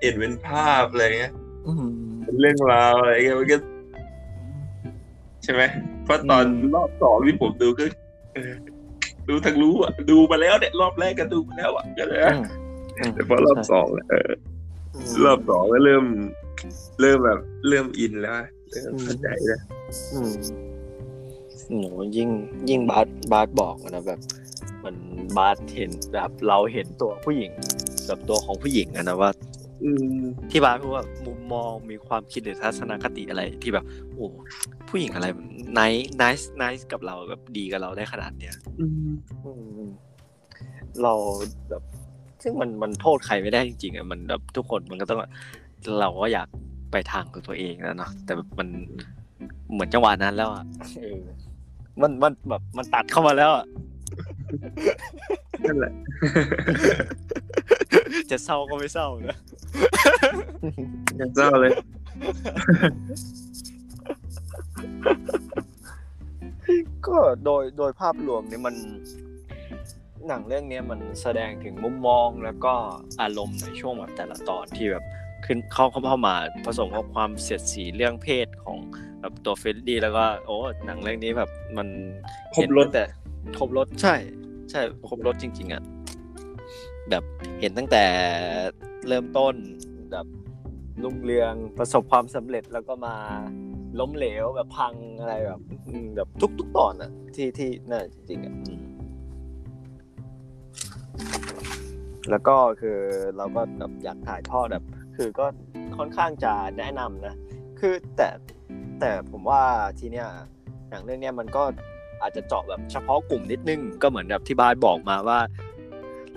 [0.00, 1.32] เห็นเป็นภาพอะไรเงี้ย
[1.66, 1.86] อืม
[2.24, 3.56] เป็นเรื่องราวอะไรเงี้ยมันก็
[5.42, 5.62] ใช่ไหม
[6.04, 6.44] เพราะตอน
[6.74, 7.84] รอบสองที่ผมดูก็
[8.34, 8.52] เออ
[9.28, 12.34] ดูทั้งรู้อะดูมาแล้วเนี่ยรอบแรกก็ดูมาแล้วอะก็เลยนะ
[13.14, 14.30] แต่พอรอบสองเนี่ยเออ
[15.24, 16.04] รอบสองก็เริ่ม
[17.00, 18.34] เริ่มแบบ เริ่มอินแล้ว
[18.70, 19.60] เริ่มเข้าใจแล้ว
[20.12, 20.34] อืม
[21.66, 21.72] โห
[22.16, 22.28] ยิ่ง
[22.68, 24.20] ยิ่งบาสบาสบอกอะนะแบบ
[24.78, 24.96] เหมัน
[25.36, 27.52] บาสเห็นแบบเราเห็นตัวผู้หญิง
[28.08, 29.30] กับตัวของผู้หญิงอะนะว่า
[29.82, 33.84] อืมที่บาสพูดว่ามุมมองมีความคิดหรือทัศนคติอะไรที่แบบ
[34.14, 34.26] โอ้
[34.88, 35.26] ผู้หญิงอะไร
[35.74, 39.12] nice nice nice กับเราแบบดีกับเราได้ขนาดเนี้ยอืม
[39.44, 39.52] อื
[39.86, 39.88] ม
[41.02, 41.14] เรา
[41.68, 41.82] แบบ
[42.42, 45.18] ซึ่งมันมันโทษใครไม่ได้จริงๆอะมันแบบทุกคนมันก็ต้อง
[46.00, 46.48] เราก็อยาก
[46.92, 48.68] ไปทางของตัวเองแล้วเนาะแต่แบบมัน
[49.72, 50.64] เหมือนจังหวะนั้นแล้วอะ
[50.96, 51.20] เออ
[52.00, 53.66] มันมันแบบมันตัดเข้ามาแล้วอะ
[55.64, 55.92] นั่นแหละ
[58.30, 59.38] จะเศร้าก็ไม่เศร้านะ
[61.20, 61.72] ยังเศร้าเลย
[67.06, 68.74] ก็โดยโดยภาพรวมเนี่ยมัน
[70.28, 72.74] หนังเรื่องเนี้ยมันแสดงถึงมุมมองแล้วก็
[73.22, 75.04] อารมณ์ในช่วงแบบแต่ละตอนที่แบบ
[75.44, 76.34] ขึ้นเข้าเข้ามา
[76.66, 78.78] ผสมกับความเสียดสีเรื่องเพศของ
[79.20, 80.56] แบบตัวเฟรดดี้แล้วก็โอ้
[80.86, 81.88] หนังเรื่องนี้แบบมัน
[82.54, 83.04] ครบรสเห็นตั้งแต่
[83.58, 84.14] ครบรถใช่
[84.70, 85.82] ใช่ครบรถจริง ๆอะ
[87.10, 87.24] แบบ
[87.60, 88.04] เห็นตั้งแต่
[89.08, 89.54] เริ่มต้น
[90.12, 90.26] แบบ
[91.02, 93.16] รุ่งเรืองประสบความสำเร็จแล้วก็มา
[94.00, 98.54] ล้มเหลวแบบพังอะไรแบบอืมแบบทุกทุกๆตอนอะที่ที่น่าจริงๆอะ
[102.30, 102.98] แล้วก็คือ
[103.36, 104.84] เราก็แบบอยากถ่ายทอดแบบ
[105.16, 105.46] คือก็
[105.96, 107.36] ค่อนข้างจะแนะนำนะ
[107.80, 108.28] คือแต่
[109.00, 109.62] แต่ผมว่า
[109.98, 110.28] ทีเนี้ย
[110.90, 111.62] หนังเรื่องเนี้ยมันก็
[112.22, 115.38] อาจจะเจาะแบบเฉพาะกลุ่มนิดนึงก็เหมือนแบบที่บาสบอกมาว่า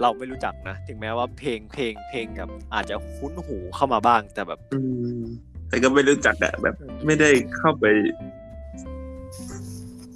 [0.02, 4.80] เราไม่รู้จักนะ ถึงแม้ว่าเพลงเพลงเพลงกับอาจจะคุ้นหูเข้ามาบ้าง แต่แบบอื
[5.20, 5.24] ม
[5.70, 6.76] แต่ก็ไม่รู้จักอะแบบ
[7.06, 7.86] ไม่ได้เข้าไป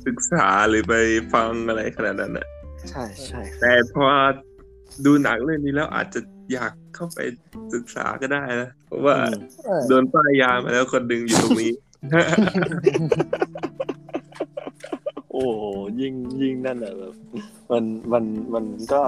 [0.06, 0.94] ศึกษาหรือไป
[1.34, 2.48] ฟังอะไรขนาดนั้นอะ
[2.90, 4.06] ใช่ใช่แต่พอ
[5.06, 6.20] ดูหนังเรื่องนี้แล้วอาจจะ
[6.54, 7.20] อยากเข้าไป
[7.74, 9.16] ศึกษาก็ได้นะเพราะว่า
[9.88, 11.74] โดนป้ายยามาแล้วคนหนึ่งอยู่ตรงนี้
[15.32, 15.64] โอ้โห
[16.02, 17.14] ยิ่งยิ่งนั่นแหละแบบ
[17.72, 18.24] มันมัน
[18.54, 19.02] มันก็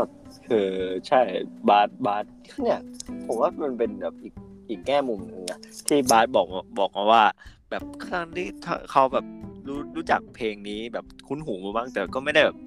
[0.47, 0.67] คือ
[1.07, 1.21] ใช่
[1.69, 2.25] บาสบาส
[2.63, 2.79] เนี่ย
[3.25, 4.34] ผมว่ามันเป็นแบบอีก
[4.69, 7.23] อีกแง่มุมหนึงนะที่บาสบอกมาบอกมาว่า
[7.72, 8.47] แบบครั้งที่
[8.91, 9.26] เขาแบบ
[9.67, 12.57] รู้รู้จักเพลงนี้แบบคุ้นหูมาบ้างแต่ก็ไม่ได้แบบ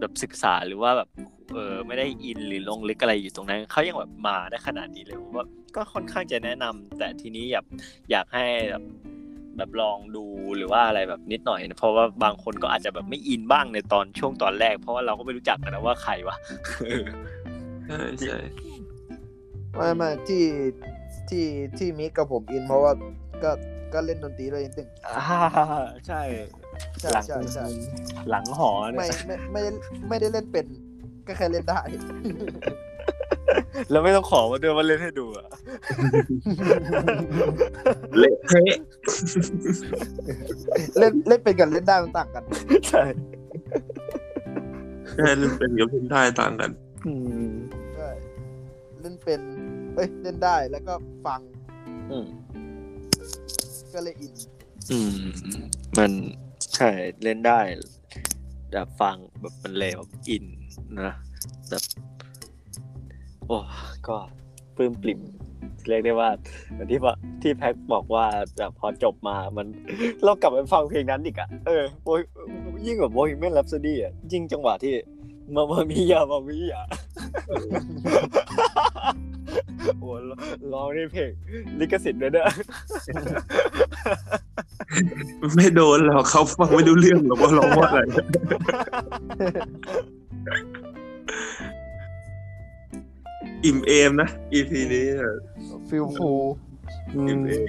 [0.00, 1.08] แบบศึกษาหรือว่าแบบ
[1.52, 5.46] เออไม่ได้อินหรือลงลึกอะไรอยู่ตรงนั้นเขายังแบบมาได้ขนาดนี้เลยว่า
[5.76, 7.64] ก็ค่อนข้างจะแนะนำแต่ทีนี้อยาก
[8.10, 8.84] อยากให้แบบ
[9.56, 10.24] แบบลองดู
[10.56, 16.36] หรือว่าอะไรแบบนิดหน่อยนะเพราะว่าบางคนก็อาจจะแบบไม่อินบ้างในตอนช่วงตอนแรก เพราะว่าเราก็ไม่รู้จักกันนะว่าใครวะ
[17.86, 18.38] ใช่ใช่
[19.74, 20.44] ไม่ไม่ที่
[21.28, 21.46] ที่
[21.78, 22.92] ที่มิกกับผมอินเพราะว่า
[23.44, 23.50] ก็
[23.94, 25.20] ก็เล่นดนตรีด้วยนิดนึงอ่า
[26.06, 26.20] ใช่
[27.00, 27.66] ใช่หลังใช่ใช่
[28.30, 29.70] หลังหอเนี่ไม่ยไม่ไม่ได้
[30.08, 30.66] ไม่ได้เล่นเป็น
[31.26, 31.80] ก็แค่เล่นได้
[33.90, 35.46] แล้วไม่ต้องขอมาด้วยว่าเล่นให้ดูอะ
[38.18, 38.78] เละเทะ
[40.98, 42.44] เล่นเล่นเป็นกับเล่นได้มันต่างกัน
[42.88, 43.02] ใช่
[45.14, 46.70] แค่เล่นเป็นกับเล่นได้ต่างกัน
[47.06, 47.12] อื
[47.46, 47.52] ม
[47.96, 48.10] ใช่
[49.00, 49.40] เล่นเป็น
[49.94, 50.94] เอ้ยเล่นได้แล้วก็
[51.26, 51.40] ฟัง
[52.10, 52.26] อืม
[53.94, 54.32] ก็เลยอิน
[54.90, 55.22] อืม
[55.98, 56.10] มัน
[56.74, 56.88] ใช่
[57.22, 57.60] เล่นได้
[58.72, 60.44] แบบฟังแบบมันเลยแบบอิน
[61.06, 61.14] นะ
[61.68, 61.82] แบบ
[63.46, 63.58] โออ้
[64.08, 64.16] ก็
[64.76, 65.20] ปลื้มปลิ่ม
[65.88, 66.30] เรียกได้ว่า
[66.70, 68.24] เหมือนที่ว่าที่แพ็คบอกว่า
[68.56, 69.66] แบบพอจบมามัน
[70.24, 72.08] เรากลับไปฟังเพลงนั้นอีกอะเออโบ
[72.86, 74.94] ยิ่งกว่า Bohemian Rhapsody อะยิ่งจังหวะที่
[75.54, 76.82] mamma mia mamma mia
[80.00, 80.08] โอ้
[80.72, 81.30] ร้องในเพลง
[81.80, 82.44] ลิขสิทธิ์ด้วยเด้อ
[85.54, 88.00] ไม่โดนหรอกเขาฟังไม่รู้เรื่องหรอกว่าร้องว่าอะไร
[93.64, 95.34] อิ่มเอมนะ EP นี้อะ
[95.88, 96.30] ฟิลฟู
[97.28, 97.68] อิ่มเอม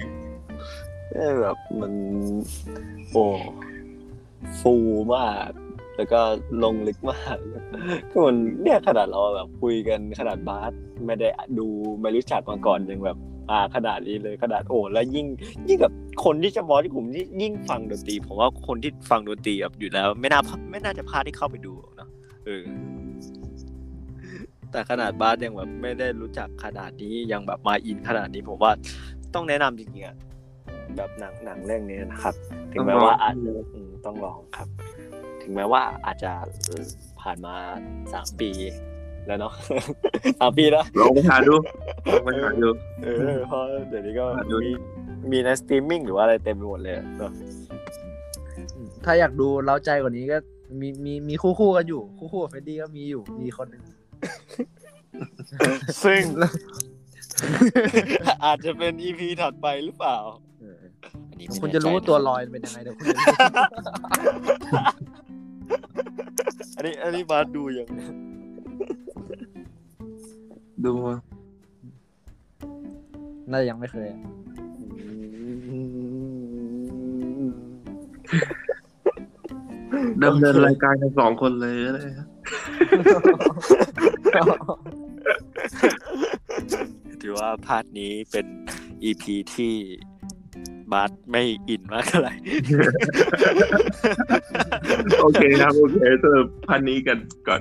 [1.12, 1.92] เออแบบมัน
[3.10, 3.24] โอ้
[4.60, 4.74] ฟู
[5.14, 5.50] มาก
[5.96, 6.20] แล้วก็
[6.64, 7.36] ลงลึกมาก
[8.10, 10.72] ก็มันเนี่ยขนาดเราแบบคุยกันขนาดบาส
[11.06, 11.28] ไม่ได้
[11.58, 11.66] ดู
[12.00, 13.18] ไม่รู้จักมาก่อนยังแบบ
[13.50, 15.26] อ่าขนาดนี้เลยขนาดโอ้แล้วยิ่ง
[15.68, 15.92] ยิ่งกับ
[16.24, 20.40] คนที่เฉพาะที่กลุ่มที่ยิ่งฟังดนตรีผมว่าคนที่ฟังดนตรีแบบอยู่แล้ว ไม่น่า
[20.70, 22.08] ไม่น่าจะพลาดที่เข้าไปดูเนาะ
[22.44, 22.62] เออ
[24.70, 28.72] แต่ขนาดบาสยังแบบไม่ได้รู้จักขนาดนี้ยังแบบมาอินขนาดนี้ผมว่า
[29.34, 30.16] ต้องแนะนำจริงๆอะ
[30.96, 32.34] แบบหนังหนังเรื่องนี้นะครับ
[32.72, 34.68] ถึงแม้ว่าอาจจะอืมต้องลองครับ
[35.44, 36.32] ถึงแม้ว่าอาจจะ
[36.66, 36.84] เออ
[37.20, 37.54] ผ่านมา
[38.12, 38.50] สามปี
[39.26, 39.52] แล้วเนาะ
[40.40, 41.54] สามปีแล้วลองไปหาดู
[42.10, 42.68] ลองไปหาดู
[43.02, 44.72] เออเพราะเดี๋ยวนี้ก็อะดูมี
[45.30, 47.32] มีในสตรีมมิ่งหรือว่าอะไรเต็มไปหมดเลยเนอะ
[49.04, 50.38] ถ้าอยากดูเร้าใจกว่านี้ก็
[50.80, 53.82] มีมีมีคู่คู่ๆกันอยู่ คู่คู่กับเฟรดดี้ก็มีอยู่มีคนหนึ่ง
[56.04, 56.22] ซึ่ง
[58.44, 60.16] อาจจะเป็นอีพีถัดไปหรือเปล่า
[61.30, 63.24] อันนี้ไม่คุณจะรู้ว่าแน่ใจตัวลอยเป็นยังไงเดี๋ยวคุณจะรู้
[66.76, 67.88] อันนี้ อันนี้บาสดูยัง
[70.84, 71.14] ดูมา
[73.50, 74.20] น่าจะยังไม่เคยอะ
[80.24, 82.26] ดำเนินรายการกันสองคนเลยก็ได้ครับ
[87.22, 88.46] ถือว่าพาร์ทนี้เป็น
[89.02, 89.74] อีพีที่
[90.92, 92.34] บาสไม่อินมากเท่าไหร่
[95.22, 97.18] โอเคครับ โอเคสำหรับพันนี้กัน
[97.48, 97.60] ก่อน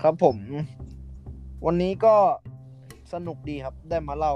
[0.00, 0.36] ครับผม
[1.66, 2.16] วันนี้ก็
[3.12, 4.34] สนุกดีครับได้มาเล่า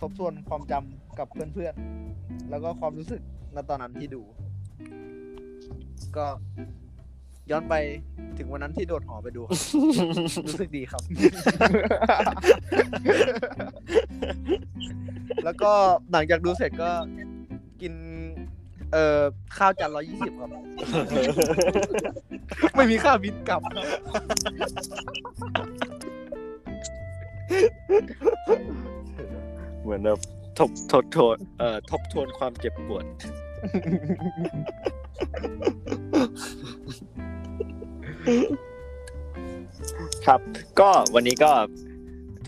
[0.00, 3.22] ทบทวนความจำกับเพื่อนๆ แล้วก็ความรู้สึก
[3.54, 4.22] ณตอนนั้นที่ดู
[6.16, 6.26] ก็
[7.50, 7.74] ย้อนไป
[8.38, 9.58] ถึงวันนั้นที่โดดหอไปดูครับ
[10.46, 11.02] รู้สึกดีครับ
[15.44, 15.70] แล้วก็
[16.10, 16.90] หลังจากดูเสร็จก็
[17.80, 17.92] กิน
[18.92, 19.20] เอ่อ
[19.56, 20.50] ข้าวจานร้อยี่สิบครับ
[22.76, 23.86] ไม่มีค่าบินกลับครับ
[29.82, 30.18] เหมือนแบบ
[30.58, 33.04] ทบทบทวนเอ่อทบทวนความเจ็บปวด
[40.26, 40.40] ครับ
[40.80, 41.52] ก็วันนี้ก็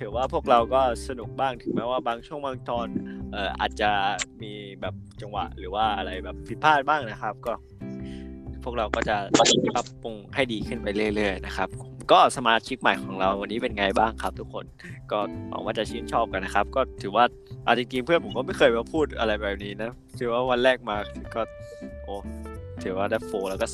[0.00, 2.86] ถือว่าพวกเราก็สนุกบ้างถึงแม้ว่าบางช่วงบางตอน
[3.32, 3.90] เอ่ออาจจะ
[4.42, 7.52] มีแบบจังหวะหรือว่าอะไรแบบผิดพลาดบ้างนะครับ ก็
[8.64, 9.16] พวกเราก็จะ
[9.74, 11.68] ปรับปรุงให้ดีขึ้นไปเรื่อยๆนะครับ
[12.12, 14.64] ก็สมาชิกใหม่ของเราวันนี้เป็นไงบ้างครับ ทุกคน
[15.12, 15.18] ก็
[15.48, 17.24] หวังว่าจะชื่นชอบกันนะครับ ก็ถือว่า
[17.66, 20.96] อาจริงๆเพื่อนผมก็ไม่เคยมาพูดอะไรแบบนี้นะถือว่าวันแรกมา
[21.34, 21.40] ก็
[22.04, 22.14] โอ้
[22.82, 23.66] ถือว่าได้โฟลว์แล้วก็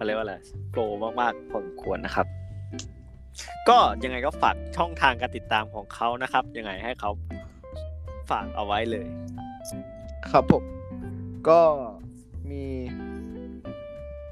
[0.00, 0.36] เขาเรียกว่าอะไร
[0.70, 2.26] โฟลว์มากๆพอสมควรนะครับ
[3.68, 7.10] ก็ยังไงก็ฝากช่องทางการติดตามของเขานะครับ ยังไงให้เขา
[8.30, 9.06] ฝากเอาไว้เลย
[10.30, 10.62] ครับผม
[11.48, 11.60] ก็
[12.50, 12.64] มี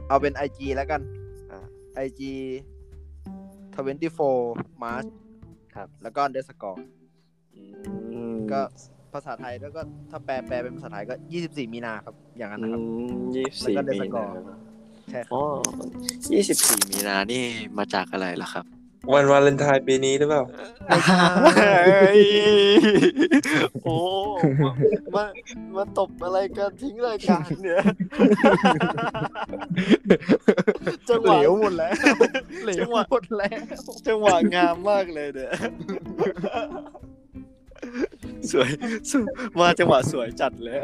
[0.09, 1.01] เอาเป็น IG แล้วกัน
[1.51, 1.59] อ่า
[2.07, 2.21] IG
[3.73, 5.09] 24 March
[5.77, 6.81] ครับ แล้วก็ underscore
[8.53, 8.61] ก็
[9.13, 11.15] ภาษาไทยแล้วก็ถ้าแปลแปลเป็นภาษาไทยก็
[11.45, 12.83] 24 มีนาครับ อย่างนั้นนะครับ
[13.35, 14.68] ยี่สิบสี่แล้วก็มี underscore นา
[15.11, 15.43] ใช่ครับอ๋อ
[16.33, 17.45] ยี่สิบสี่มีนานี่
[17.79, 18.67] มาจากอะไรล่ะครับ
[19.13, 20.43] วันวาเลนไทน์ปีนี้หรือเปล่า
[23.85, 23.97] โอ้
[24.63, 24.71] มา
[25.15, 25.25] มา
[25.77, 27.81] มาตบอะไรกันทิ้งรายการเนี่ย
[31.09, 31.93] จังหเหลวะ วหมดแล้ว
[32.65, 33.61] เหลจัวงหวะ หมดแล้ว
[34.07, 35.51] จังหวะงามมากเลยเนี่ย
[38.51, 38.71] สวย
[39.11, 39.29] สวย
[39.61, 40.79] มาจังหวะสวยจัดเลย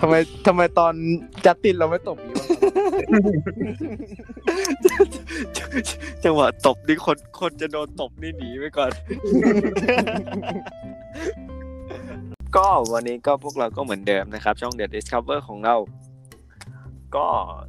[0.00, 0.14] ทำไม
[0.46, 0.94] ทำไมตอน
[1.46, 2.46] จัดตินเราไม่ตบอย่างนี้วะ
[6.24, 8.90] จังหวะตบนี่คนคนจะโดนตบนี่หนีไปก่อน
[12.56, 15.76] ก็วันนี้ก็พวกเราก็เหมือนเดิมนะครับ ช่อง The Discover ของเรา
[17.16, 17.26] ก็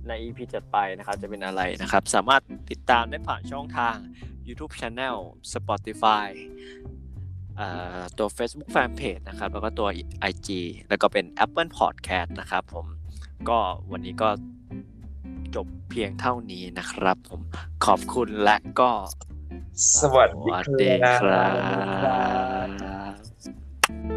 [0.07, 3.95] ใน EP จัดไปนะครับ จะเป็นอะไรนะครับ สามารถติดตามได้ผ่านช่องทาง
[4.47, 5.17] YouTube Channel
[5.53, 6.27] Spotify
[6.85, 6.96] อ่า
[8.17, 9.89] ตัว Facebook Fanpage นะครับแล้วก็ตัว
[10.31, 10.49] IG
[10.89, 12.85] แล้วก็เป็น Apple Podcast นะครับผม
[13.49, 13.59] ก็
[13.91, 14.29] วันนี้ก็
[15.55, 17.41] จบเพียงเท่านี้นะครับผม
[17.85, 18.91] ขอบคุณและก็
[19.99, 20.29] สวัส
[20.81, 20.89] ดี
[21.21, 21.45] ครั
[24.13, 24.16] บ